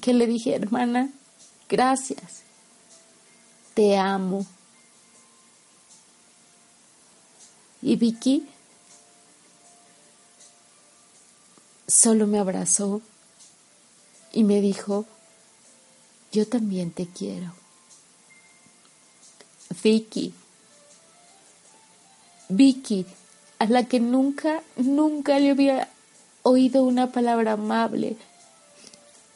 [0.00, 1.10] que le dije, hermana,
[1.68, 2.42] gracias,
[3.74, 4.46] te amo.
[7.80, 8.46] Y Vicky
[11.92, 13.02] solo me abrazó
[14.32, 15.04] y me dijo,
[16.32, 17.52] yo también te quiero.
[19.82, 20.32] Vicky,
[22.48, 23.04] Vicky,
[23.58, 25.88] a la que nunca, nunca le había
[26.42, 28.16] oído una palabra amable,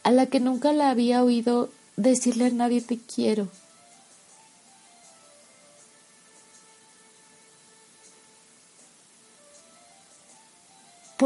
[0.03, 3.49] a la que nunca la había oído decirle a nadie te quiero.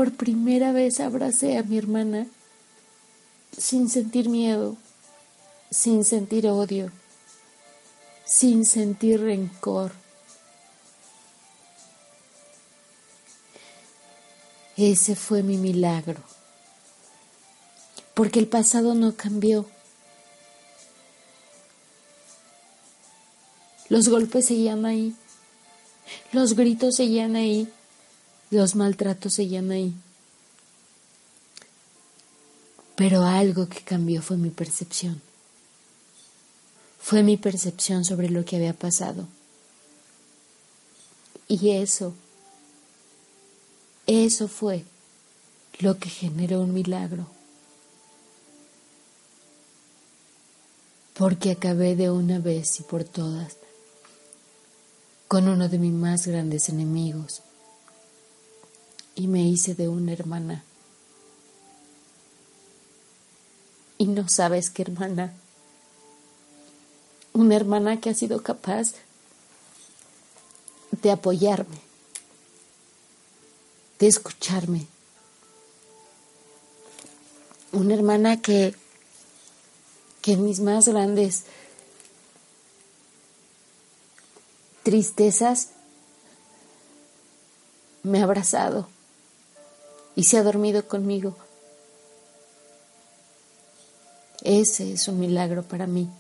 [0.01, 2.27] Por primera vez abracé a mi hermana
[3.55, 4.79] sin sentir miedo,
[5.71, 6.91] sin sentir odio,
[8.25, 9.93] sin sentir rencor.
[14.79, 16.23] Ese fue mi milagro,
[18.15, 19.67] porque el pasado no cambió.
[23.91, 25.15] Los golpes seguían ahí,
[26.33, 27.71] los gritos seguían ahí,
[28.51, 29.95] los maltratos seguían ahí.
[32.97, 35.21] Pero algo que cambió fue mi percepción.
[37.01, 39.27] Fue mi percepción sobre lo que había pasado.
[41.49, 42.15] Y eso
[44.13, 44.85] eso fue
[45.79, 47.29] lo que generó un milagro.
[51.15, 53.57] Porque acabé de una vez y por todas
[55.29, 57.43] con uno de mis más grandes enemigos
[59.21, 60.65] y me hice de una hermana.
[63.99, 65.35] Y no sabes qué hermana.
[67.35, 68.95] Una hermana que ha sido capaz
[71.03, 71.83] de apoyarme,
[73.99, 74.87] de escucharme.
[77.73, 78.75] Una hermana que,
[80.23, 81.45] que mis más grandes
[84.83, 85.69] tristezas
[88.03, 88.89] me ha abrazado
[90.21, 91.35] y se ha dormido conmigo.
[94.43, 96.11] Ese es un milagro para mí.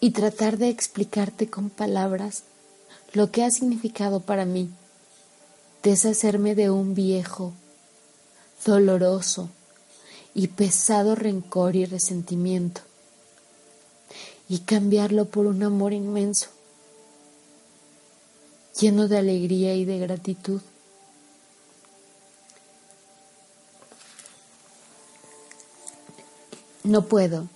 [0.00, 2.42] Y tratar de explicarte con palabras
[3.12, 4.70] lo que ha significado para mí
[5.84, 7.52] deshacerme de un viejo,
[8.66, 9.50] doloroso
[10.34, 12.80] y pesado rencor y resentimiento
[14.48, 16.48] y cambiarlo por un amor inmenso,
[18.80, 20.60] lleno de alegría y de gratitud.
[26.84, 27.48] No puedo,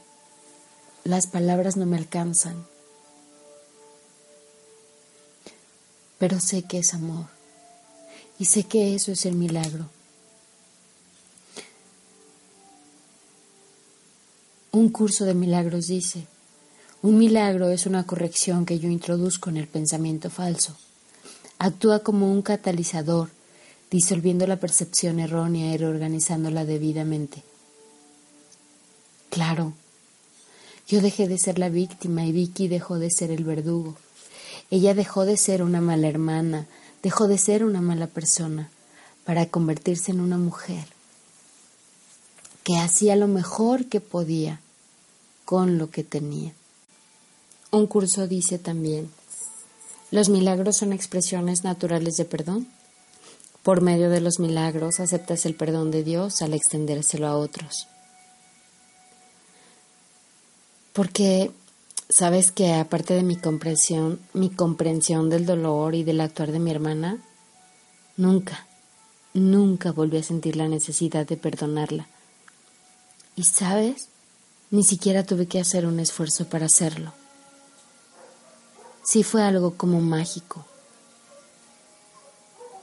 [1.05, 2.67] las palabras no me alcanzan,
[6.19, 7.27] pero sé que es amor.
[8.38, 9.90] Y sé que eso es el milagro.
[14.73, 16.27] Un curso de milagros dice,
[17.02, 20.75] un milagro es una corrección que yo introduzco en el pensamiento falso.
[21.59, 23.29] Actúa como un catalizador,
[23.90, 27.42] disolviendo la percepción errónea y reorganizándola debidamente.
[29.39, 29.73] Claro,
[30.89, 33.95] yo dejé de ser la víctima y Vicky dejó de ser el verdugo.
[34.69, 36.67] Ella dejó de ser una mala hermana,
[37.05, 38.69] dejó de ser una mala persona
[39.25, 40.85] para convertirse en una mujer
[42.65, 44.59] que hacía lo mejor que podía
[45.45, 46.53] con lo que tenía.
[47.71, 49.09] Un curso dice también,
[50.11, 52.67] los milagros son expresiones naturales de perdón.
[53.63, 57.87] Por medio de los milagros aceptas el perdón de Dios al extendérselo a otros.
[60.99, 61.53] Porque
[62.09, 66.73] sabes que aparte de mi comprensión, mi comprensión del dolor y del actuar de mi
[66.73, 67.23] hermana,
[68.17, 68.67] nunca,
[69.33, 72.09] nunca volví a sentir la necesidad de perdonarla.
[73.37, 74.09] Y sabes,
[74.73, 77.13] ni siquiera tuve que hacer un esfuerzo para hacerlo.
[79.05, 80.67] Sí fue algo como mágico.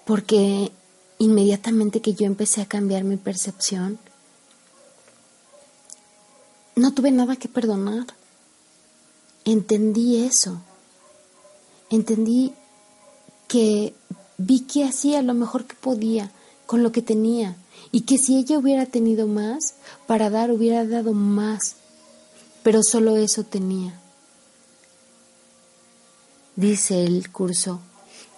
[0.05, 0.71] Porque
[1.19, 3.99] inmediatamente que yo empecé a cambiar mi percepción,
[6.75, 8.05] no tuve nada que perdonar.
[9.45, 10.61] Entendí eso.
[11.89, 12.53] Entendí
[13.47, 13.93] que
[14.37, 16.31] vi que hacía lo mejor que podía
[16.65, 17.55] con lo que tenía
[17.91, 19.75] y que si ella hubiera tenido más,
[20.07, 21.75] para dar hubiera dado más,
[22.63, 24.01] pero solo eso tenía.
[26.55, 27.79] Dice el curso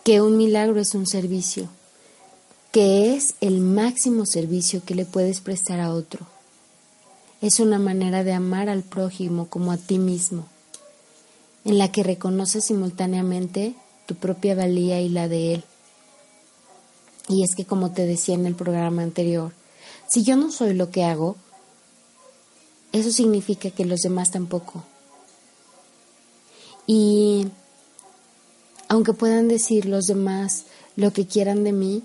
[0.04, 1.70] que un milagro es un servicio,
[2.72, 6.28] que es el máximo servicio que le puedes prestar a otro
[7.42, 10.48] es una manera de amar al prójimo como a ti mismo,
[11.66, 13.76] en la que reconoces simultáneamente
[14.06, 15.64] tu propia valía y la de él.
[17.30, 19.52] Y es que como te decía en el programa anterior,
[20.08, 21.36] si yo no soy lo que hago,
[22.94, 24.84] eso significa que los demás tampoco.
[26.88, 27.48] Y
[28.88, 30.64] aunque puedan decir los demás
[30.96, 32.04] lo que quieran de mí,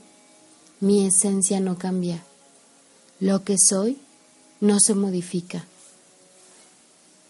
[0.81, 2.25] mi esencia no cambia.
[3.21, 4.02] Lo que soy
[4.63, 5.65] no se modifica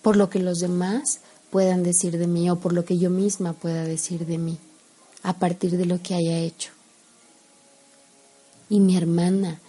[0.02, 1.20] por lo que los demás
[1.50, 4.58] puedan decir de mí o por lo que yo misma pueda decir de mí
[5.22, 6.72] a partir de lo que haya hecho.
[8.68, 9.60] Y mi hermana,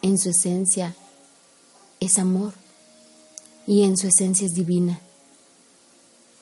[0.00, 0.94] en su esencia,
[1.98, 2.52] es amor
[3.66, 5.00] y en su esencia es divina,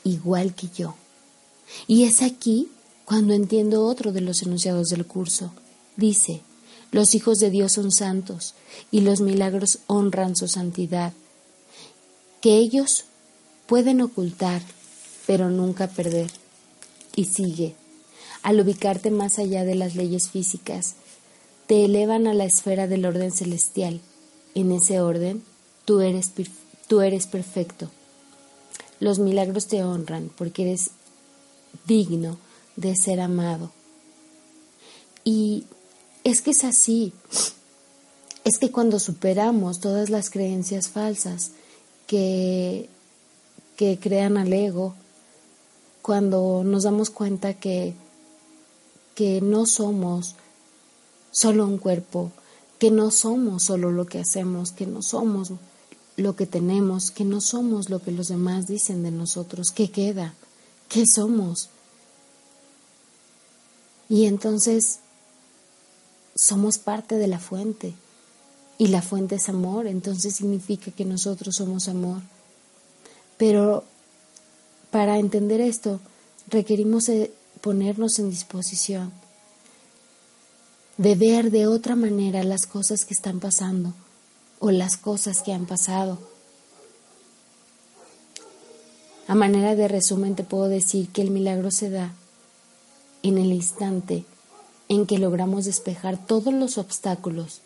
[0.04, 0.94] igual que yo.
[1.86, 2.68] Y es aquí
[3.06, 5.52] cuando entiendo otro de los enunciados del curso.
[5.96, 6.42] Dice,
[6.96, 8.54] los hijos de Dios son santos
[8.90, 11.12] y los milagros honran su santidad,
[12.40, 13.04] que ellos
[13.66, 14.62] pueden ocultar,
[15.26, 16.30] pero nunca perder.
[17.14, 17.74] Y sigue,
[18.42, 20.94] al ubicarte más allá de las leyes físicas,
[21.66, 24.00] te elevan a la esfera del orden celestial.
[24.54, 25.42] En ese orden,
[25.84, 26.32] tú eres,
[26.86, 27.90] tú eres perfecto.
[29.00, 30.92] Los milagros te honran porque eres
[31.86, 32.38] digno
[32.76, 33.70] de ser amado.
[35.24, 35.64] Y
[36.26, 37.12] es que es así.
[38.42, 41.52] Es que cuando superamos todas las creencias falsas
[42.08, 42.88] que,
[43.76, 44.96] que crean al ego,
[46.02, 47.94] cuando nos damos cuenta que,
[49.14, 50.34] que no somos
[51.30, 52.32] solo un cuerpo,
[52.80, 55.52] que no somos solo lo que hacemos, que no somos
[56.16, 60.34] lo que tenemos, que no somos lo que los demás dicen de nosotros, ¿qué queda?
[60.88, 61.68] ¿Qué somos?
[64.08, 64.98] Y entonces
[66.36, 67.94] somos parte de la fuente
[68.78, 72.20] y la fuente es amor, entonces significa que nosotros somos amor.
[73.38, 73.84] Pero
[74.90, 75.98] para entender esto
[76.48, 77.10] requerimos
[77.60, 79.12] ponernos en disposición
[80.98, 83.92] de ver de otra manera las cosas que están pasando
[84.60, 86.18] o las cosas que han pasado.
[89.26, 92.14] A manera de resumen te puedo decir que el milagro se da
[93.22, 94.24] en el instante
[94.88, 97.60] en que logramos despejar todos los obstáculos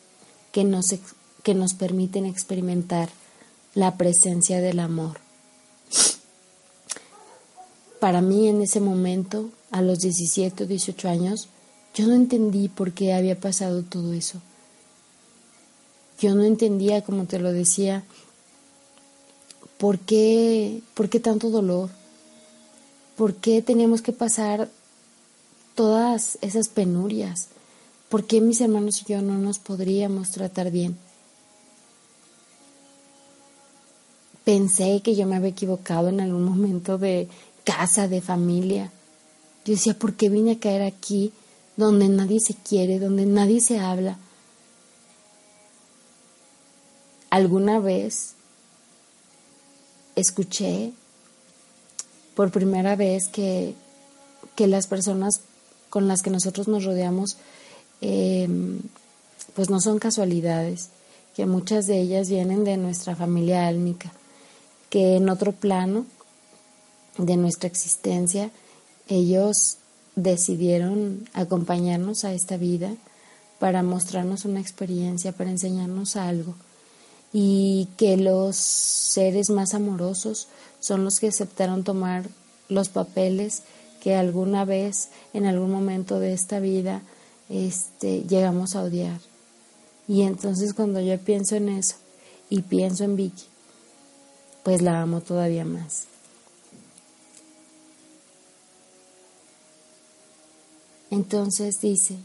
[0.53, 0.95] que nos,
[1.43, 3.09] que nos permiten experimentar
[3.75, 5.21] la presencia del amor.
[8.01, 11.49] Para mí en ese momento, a los 17 o 18 años,
[11.95, 14.41] yo no entendí por qué había pasado todo eso.
[16.18, 18.05] Yo no entendía, como te lo decía,
[19.79, 21.91] por qué, por qué tanto dolor,
[23.16, 24.68] por qué teníamos que pasar
[25.75, 27.49] todas esas penurias?
[28.09, 30.97] ¿Por qué mis hermanos y yo no nos podríamos tratar bien?
[34.45, 37.29] Pensé que yo me había equivocado en algún momento de
[37.64, 38.91] casa, de familia.
[39.64, 41.33] Yo decía, ¿por qué vine a caer aquí
[41.77, 44.18] donde nadie se quiere, donde nadie se habla?
[47.31, 48.35] Alguna vez
[50.16, 50.93] escuché
[52.35, 53.75] por primera vez que,
[54.57, 55.43] que las personas
[55.91, 57.36] con las que nosotros nos rodeamos,
[58.01, 58.80] em,
[59.55, 60.88] pues no son casualidades,
[61.34, 64.12] que muchas de ellas vienen de nuestra familia álmica,
[64.88, 66.07] que en otro plano
[67.18, 68.51] de nuestra existencia
[69.09, 69.76] ellos
[70.16, 72.95] decidieron acompañarnos a esta vida
[73.59, 76.55] para mostrarnos una experiencia, para enseñarnos algo.
[77.32, 80.49] Y que los seres más amorosos
[80.80, 82.28] son los que aceptaron tomar
[82.68, 83.62] los papeles
[84.01, 87.03] que alguna vez, en algún momento de esta vida,
[87.48, 89.20] este, llegamos a odiar.
[90.09, 91.96] Y entonces cuando yo pienso en eso
[92.48, 93.44] y pienso en Vicky,
[94.64, 96.05] pues la amo todavía más.
[101.11, 102.16] Entonces dice,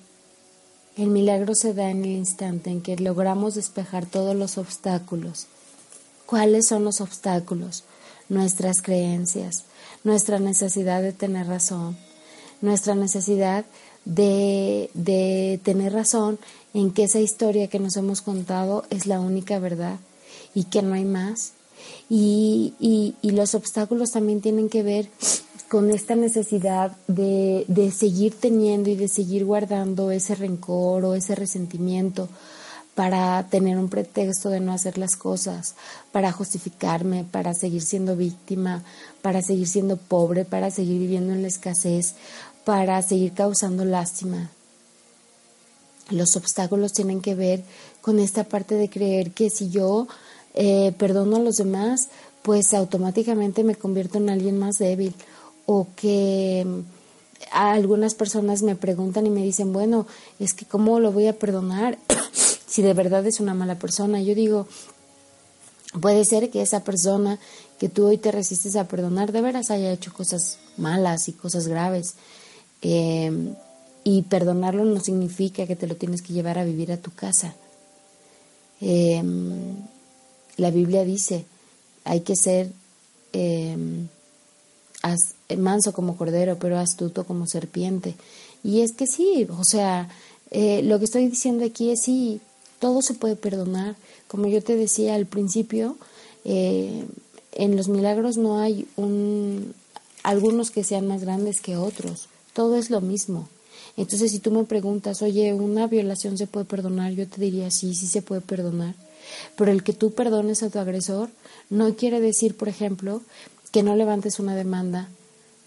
[0.95, 5.47] el milagro se da en el instante en que logramos despejar todos los obstáculos.
[6.25, 7.83] ¿Cuáles son los obstáculos?
[8.29, 9.65] Nuestras creencias,
[10.03, 11.95] nuestra necesidad de tener razón,
[12.61, 13.65] nuestra necesidad
[14.05, 16.39] de, de tener razón
[16.73, 19.97] en que esa historia que nos hemos contado es la única verdad
[20.53, 21.53] y que no hay más.
[22.09, 25.09] Y, y, y los obstáculos también tienen que ver
[25.69, 31.35] con esta necesidad de, de, seguir teniendo y de seguir guardando ese rencor o ese
[31.35, 32.29] resentimiento
[32.95, 35.75] para tener un pretexto de no hacer las cosas,
[36.11, 38.83] para justificarme, para seguir siendo víctima,
[39.21, 42.15] para seguir siendo pobre, para seguir viviendo en la escasez,
[42.63, 44.49] para seguir causando lástima.
[46.09, 47.63] Los obstáculos tienen que ver
[48.01, 50.07] con esta parte de creer que si yo
[50.53, 52.09] eh, perdono a los demás,
[52.43, 55.15] pues automáticamente me convierto en alguien más débil
[55.65, 56.79] o que mm,
[57.51, 60.05] algunas personas me preguntan y me dicen, bueno,
[60.39, 61.97] es que ¿cómo lo voy a perdonar
[62.67, 64.21] si de verdad es una mala persona?
[64.21, 64.67] Yo digo,
[66.01, 67.39] puede ser que esa persona
[67.79, 71.67] que tú hoy te resistes a perdonar de veras haya hecho cosas malas y cosas
[71.67, 72.15] graves.
[72.81, 73.53] Eh,
[74.03, 77.55] y perdonarlo no significa que te lo tienes que llevar a vivir a tu casa.
[78.79, 79.23] Eh,
[80.57, 81.45] la Biblia dice,
[82.03, 82.71] hay que ser
[83.33, 83.75] eh,
[85.57, 88.15] manso como cordero, pero astuto como serpiente.
[88.63, 90.09] Y es que sí, o sea,
[90.51, 92.41] eh, lo que estoy diciendo aquí es sí,
[92.85, 93.95] todo se puede perdonar.
[94.27, 95.97] Como yo te decía al principio,
[96.43, 97.03] eh,
[97.53, 99.73] en los milagros no hay un,
[100.21, 103.49] algunos que sean más grandes que otros, todo es lo mismo.
[103.97, 107.13] Entonces, si tú me preguntas, oye, ¿una violación se puede perdonar?
[107.13, 108.93] Yo te diría, sí, sí se puede perdonar.
[109.57, 111.29] Pero el que tú perdones a tu agresor
[111.71, 113.23] no quiere decir, por ejemplo,
[113.71, 115.09] que no levantes una demanda,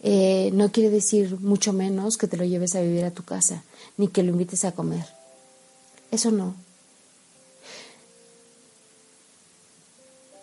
[0.05, 3.65] eh, no quiere decir mucho menos que te lo lleves a vivir a tu casa,
[3.97, 5.05] ni que lo invites a comer.
[6.13, 6.68] Eso no.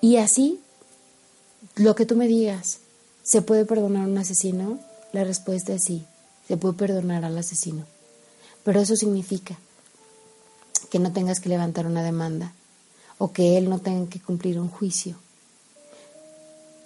[0.06, 0.60] Y así,
[1.74, 2.78] lo que tú me digas,
[3.24, 4.78] ¿se puede perdonar a un asesino?
[5.14, 6.06] La respuesta es sí,
[6.47, 7.88] se puede perdonar al asesino.
[8.64, 9.58] Pero eso significa
[10.91, 12.53] que no tengas que levantar una demanda
[13.18, 15.16] o que él no tenga que cumplir un juicio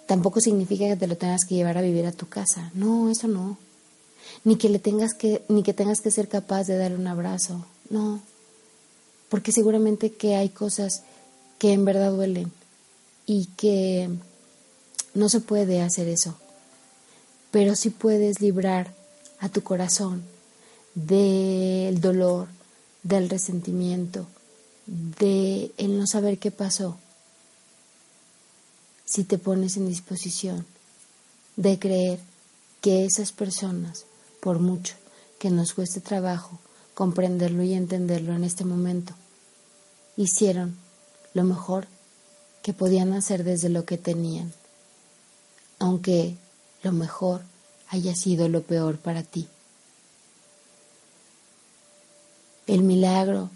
[0.06, 2.70] Tampoco significa que te lo tengas que llevar a vivir a tu casa.
[2.72, 3.58] No, eso no.
[4.44, 7.66] Ni que le tengas que ni que tengas que ser capaz de darle un abrazo.
[7.90, 8.22] No.
[9.28, 11.02] Porque seguramente que hay cosas
[11.58, 12.50] que en verdad duelen
[13.30, 14.10] y que
[15.14, 16.34] no se puede hacer eso.
[17.52, 18.92] Pero sí puedes librar
[19.38, 20.24] a tu corazón
[20.96, 22.48] del dolor,
[23.04, 24.26] del resentimiento,
[24.86, 26.98] de el no saber qué pasó
[29.04, 30.66] si te pones en disposición
[31.54, 32.18] de creer
[32.80, 34.06] que esas personas,
[34.40, 34.96] por mucho
[35.38, 36.58] que nos cueste trabajo
[36.94, 39.14] comprenderlo y entenderlo en este momento,
[40.16, 40.76] hicieron
[41.32, 41.86] lo mejor
[42.70, 44.52] que podían hacer desde lo que tenían,
[45.80, 46.36] aunque
[46.84, 47.42] lo mejor
[47.88, 49.48] haya sido lo peor para ti.
[52.68, 53.50] El milagro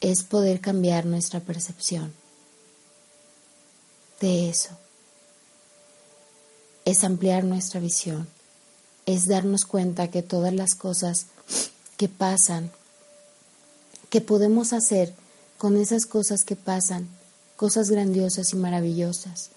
[0.00, 2.14] es poder cambiar nuestra percepción
[4.20, 4.70] de eso
[6.86, 8.26] es ampliar nuestra visión,
[9.04, 11.26] es darnos cuenta que todas las cosas
[11.98, 12.70] que pasan,
[14.08, 15.12] que podemos hacer
[15.58, 17.08] con esas cosas que pasan,
[17.56, 19.50] cosas grandiosas y maravillosas.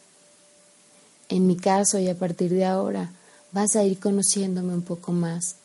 [1.27, 3.11] En mi caso y a partir de ahora
[3.51, 5.55] vas a ir conociéndome un poco más.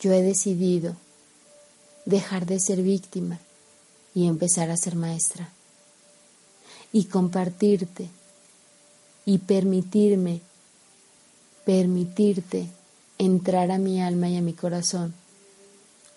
[0.00, 0.96] Yo he decidido
[2.04, 3.38] dejar de ser víctima
[4.14, 5.50] y empezar a ser maestra
[6.92, 8.08] y compartirte
[9.24, 10.40] y permitirme
[11.64, 12.68] permitirte
[13.18, 15.14] entrar a mi alma y a mi corazón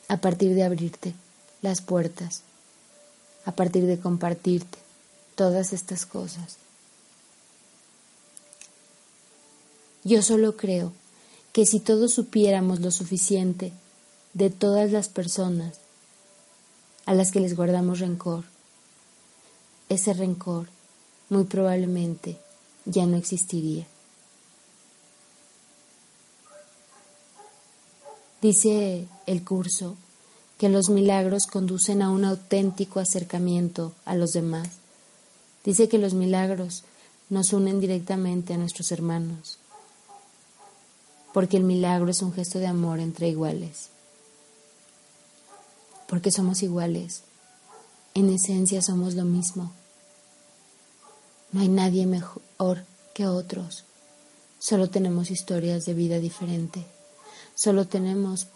[0.07, 1.13] a partir de abrirte
[1.61, 2.41] las puertas,
[3.45, 4.82] a partir de compartirte
[5.35, 6.57] todas estas cosas.
[10.03, 10.91] Yo solo creo
[11.53, 13.71] que si todos supiéramos lo suficiente
[14.33, 15.79] de todas las personas
[17.05, 18.43] a las que les guardamos rencor,
[19.89, 20.67] ese rencor
[21.29, 22.37] muy probablemente
[22.85, 23.87] ya no existiría.
[28.41, 29.95] Dice el curso
[30.57, 34.82] que los milagros conducen a un auténtico acercamiento a los demás.
[35.63, 36.83] Dice que los milagros
[37.29, 39.59] nos unen directamente a nuestros hermanos,
[41.33, 43.89] porque el milagro es un gesto de amor entre iguales.
[46.07, 47.23] porque somos iguales.
[48.13, 49.71] En esencia somos lo mismo.
[51.51, 53.85] No hay nadie mejor que otros.
[54.59, 56.85] Solo tenemos historias de vida diferente.
[57.55, 58.47] Solo tenemos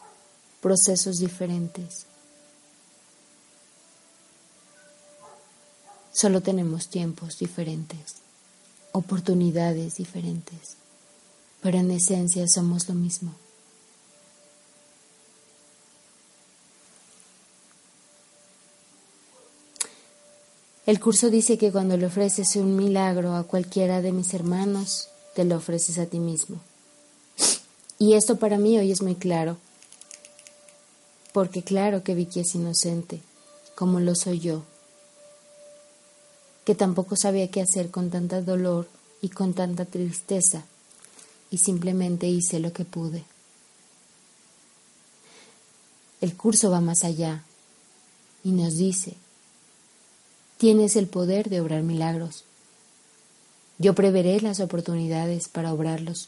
[0.61, 2.06] procesos diferentes.
[6.17, 8.15] Solo tenemos tiempos diferentes,
[8.91, 10.75] oportunidades diferentes,
[11.61, 13.35] pero en esencia somos lo mismo.
[20.87, 25.45] El curso dice que cuando le ofreces un milagro a cualquiera de mis hermanos, te
[25.45, 26.59] lo ofreces a ti mismo.
[27.99, 29.57] Y esto para mí hoy es muy claro,
[31.31, 33.21] porque claro que Vicky es inocente,
[33.75, 34.63] como lo soy yo,
[36.67, 38.89] que tampoco sabía qué hacer con tanta dolor
[39.21, 40.65] y con tanta tristeza,
[41.49, 43.23] y simplemente hice lo que pude.
[46.19, 47.45] El curso va más allá
[48.43, 49.13] y nos dice,
[50.57, 52.43] Tienes el poder de obrar milagros.
[53.77, 56.27] Yo preveré las oportunidades para obrarlos,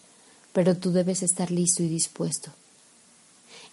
[0.54, 2.52] pero tú debes estar listo y dispuesto.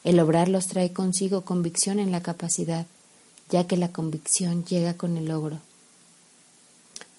[0.03, 2.87] El obrarlos trae consigo convicción en la capacidad,
[3.51, 5.61] ya que la convicción llega con el logro.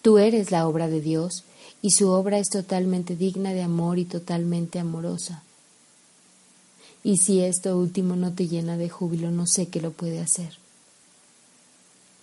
[0.07, 1.43] Tú eres la obra de Dios
[1.81, 5.43] y su obra es totalmente digna de amor y totalmente amorosa.
[7.03, 10.59] Y si esto último no te llena de júbilo, no sé qué lo puede hacer.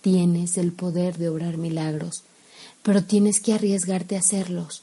[0.01, 2.23] Tienes el poder de obrar milagros,
[2.81, 4.81] pero tienes que arriesgarte a hacerlos,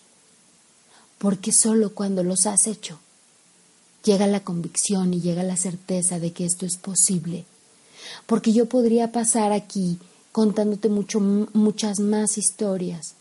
[1.19, 3.01] porque solo cuando los has hecho
[4.05, 7.47] llega la convicción y llega la certeza de que esto es posible.
[8.27, 9.99] Porque yo podría pasar aquí
[10.33, 13.15] contándote mucho, muchas más historias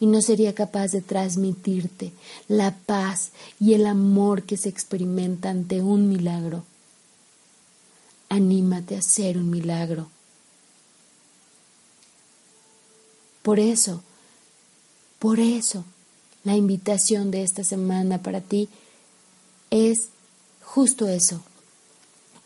[0.00, 2.12] y no sería capaz de transmitirte
[2.48, 3.30] la paz
[3.60, 6.64] y el amor que se experimenta ante un milagro.
[8.28, 10.08] Anímate a hacer un milagro.
[13.42, 14.02] Por eso,
[15.18, 15.84] por eso,
[16.42, 18.68] la invitación de esta semana para ti
[19.70, 20.08] es
[20.64, 21.42] justo eso,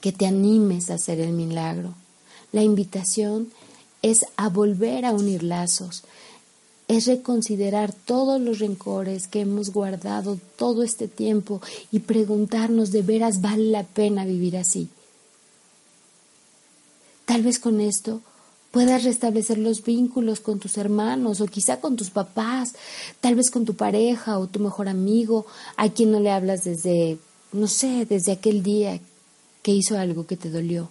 [0.02, 1.94] que te animes a hacer el milagro.
[2.52, 3.50] La invitación
[4.10, 6.04] es a volver a unir lazos,
[6.86, 13.40] es reconsiderar todos los rencores que hemos guardado todo este tiempo y preguntarnos de veras
[13.40, 14.88] vale la pena vivir así.
[17.24, 18.20] Tal vez con esto
[18.70, 22.74] puedas restablecer los vínculos con tus hermanos o quizá con tus papás,
[23.20, 25.46] tal vez con tu pareja o tu mejor amigo,
[25.76, 27.18] a quien no le hablas desde,
[27.52, 29.00] no sé, desde aquel día
[29.62, 30.90] que hizo algo que te dolió.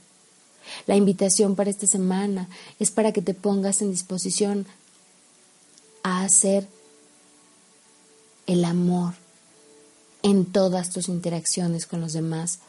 [0.87, 2.47] La invitación para esta semana
[2.79, 4.65] es para que te pongas en disposición
[6.03, 6.67] a hacer
[8.47, 9.13] el amor
[10.21, 12.59] en todas tus interacciones con los demás,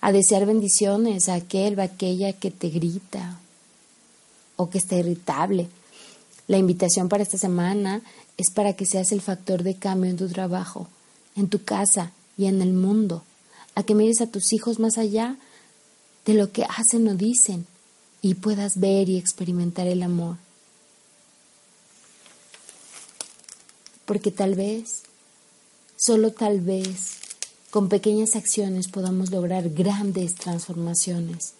[0.00, 3.38] a desear bendiciones a aquel o aquella que te grita
[4.56, 5.68] o que está irritable.
[6.48, 8.02] La invitación para esta semana
[8.36, 10.88] es para que seas el factor de cambio en tu trabajo,
[11.34, 13.22] en tu casa y en el mundo,
[13.74, 15.36] a que mires a tus hijos más allá
[16.26, 17.66] de lo que hacen o dicen
[18.20, 20.36] y puedas ver y experimentar el amor.
[24.04, 25.02] Porque tal vez,
[25.96, 27.16] solo tal vez,
[27.70, 31.54] con pequeñas acciones podamos lograr grandes transformaciones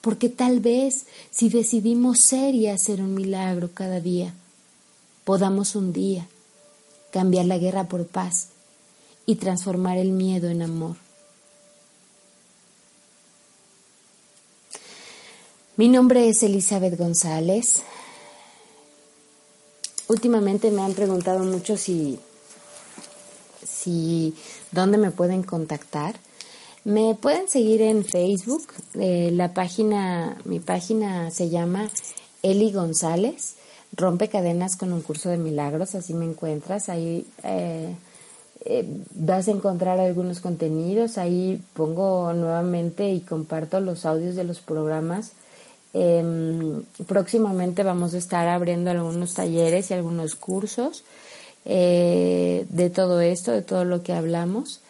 [0.00, 4.32] porque tal vez si decidimos ser y hacer un milagro cada día,
[5.24, 6.26] podamos un día
[7.12, 8.48] cambiar la guerra por paz
[9.26, 10.96] y transformar el miedo en amor.
[15.78, 17.82] Mi nombre es Elizabeth González.
[20.08, 22.18] Últimamente me han preguntado mucho si,
[23.64, 24.34] si
[24.72, 26.16] dónde me pueden contactar.
[26.82, 28.66] Me pueden seguir en Facebook.
[28.94, 31.88] Eh, la página, mi página se llama
[32.42, 33.54] Eli González.
[33.92, 36.88] Rompe cadenas con un curso de milagros, así me encuentras.
[36.88, 37.94] Ahí eh,
[38.64, 41.18] eh, vas a encontrar algunos contenidos.
[41.18, 45.34] Ahí pongo nuevamente y comparto los audios de los programas.
[45.94, 51.04] Em, próximamente vamos a estar abriendo algunos talleres y algunos cursos
[51.64, 54.80] de todo esto, de todo lo que hablamos.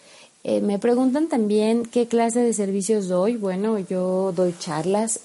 [0.45, 3.37] Eh, me preguntan también qué clase de servicios doy.
[3.37, 5.21] Bueno, yo doy charlas,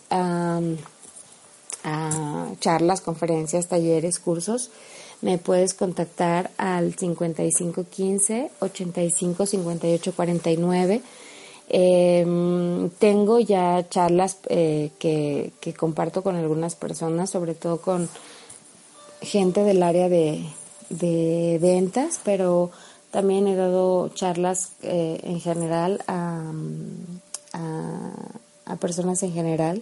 [2.60, 4.70] charlas, conferencias, talleres, cursos.
[5.22, 11.02] Me puedes contactar al 5515 85 58 49.
[13.00, 18.08] Tengo ya charlas eh, que, que, comparto con algunas personas, sobre todo con
[19.22, 20.46] gente del área de,
[20.90, 22.70] de ventas, pero
[23.10, 26.52] también he dado charlas eh, en general a,
[28.66, 29.82] a, personas en general.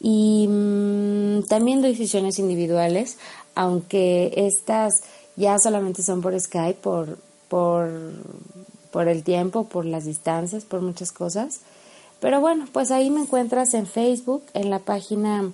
[0.00, 3.18] Y mm, también doy sesiones individuales,
[3.54, 5.02] aunque estas
[5.36, 7.90] ya solamente son por Skype, por, por,
[8.92, 11.60] por el tiempo, por las distancias, por muchas cosas.
[12.20, 15.50] Pero bueno, pues ahí me encuentras en Facebook, en la página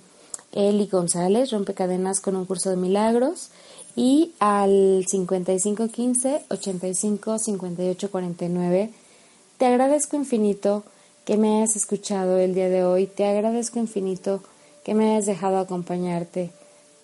[0.51, 3.49] Eli González, Rompecadenas con un curso de milagros,
[3.95, 8.91] y al 5515 85 58 49.
[9.57, 10.83] Te agradezco infinito
[11.25, 13.07] que me hayas escuchado el día de hoy.
[13.07, 14.41] Te agradezco infinito
[14.83, 16.51] que me hayas dejado acompañarte.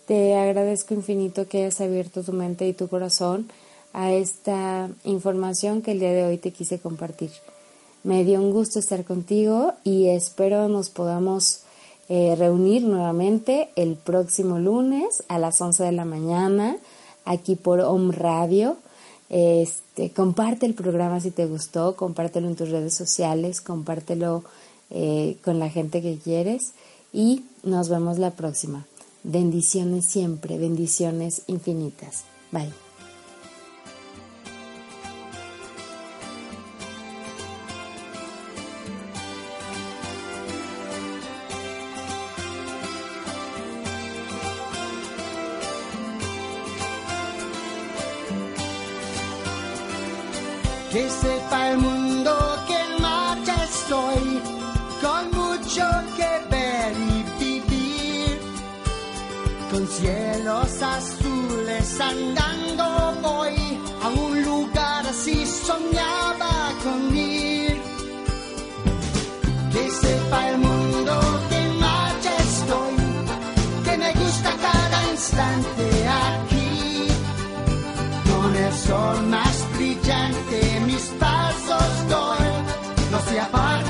[0.05, 3.49] Te agradezco infinito que hayas abierto tu mente y tu corazón
[3.95, 7.31] a esta información que el día de hoy te quise compartir.
[8.03, 11.61] Me dio un gusto estar contigo y espero nos podamos
[12.09, 16.77] eh, reunir nuevamente el próximo lunes a las 11 de la mañana
[17.23, 18.75] aquí por Home Radio.
[19.29, 24.43] Este, comparte el programa si te gustó, compártelo en tus redes sociales, compártelo
[24.89, 26.73] eh, con la gente que quieres
[27.13, 28.85] y nos vemos la próxima.
[29.23, 32.25] Bendiciones siempre, bendiciones infinitas.
[32.51, 32.84] Bye.
[60.67, 67.81] Cielos azules andando voy a un lugar así soñaba con ir.
[69.71, 72.95] Que sepa el mundo que en marcha estoy,
[73.83, 77.07] que me gusta cada instante aquí
[78.29, 82.47] con el sol más brillante mis pasos doy,
[83.11, 83.84] no se aparta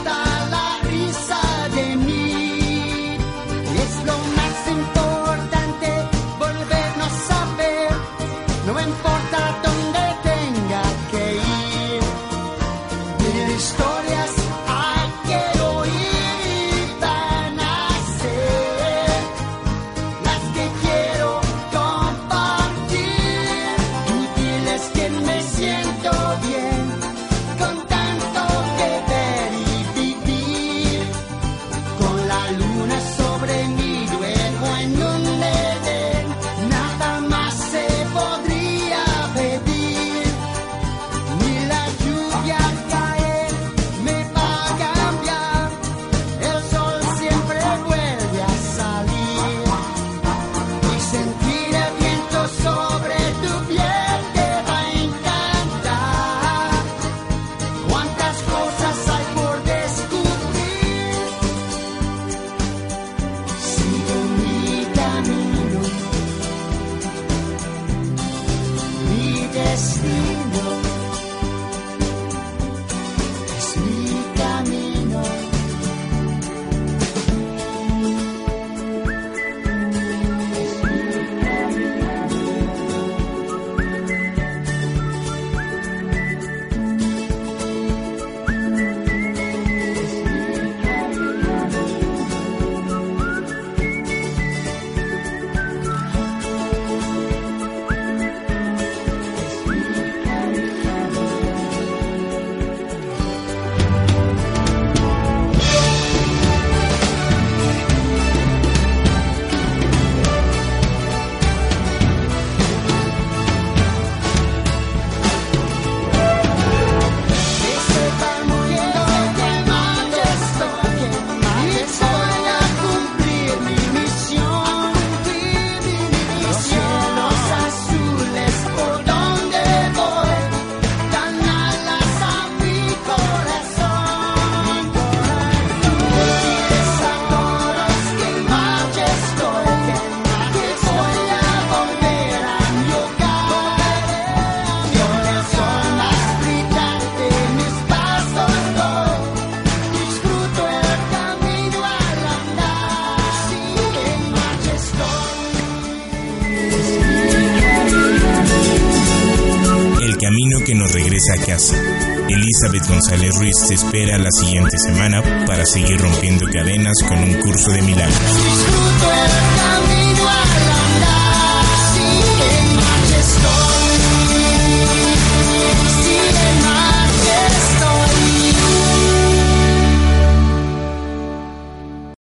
[163.67, 169.44] Te espera la siguiente semana para seguir rompiendo cadenas con un curso de milagros.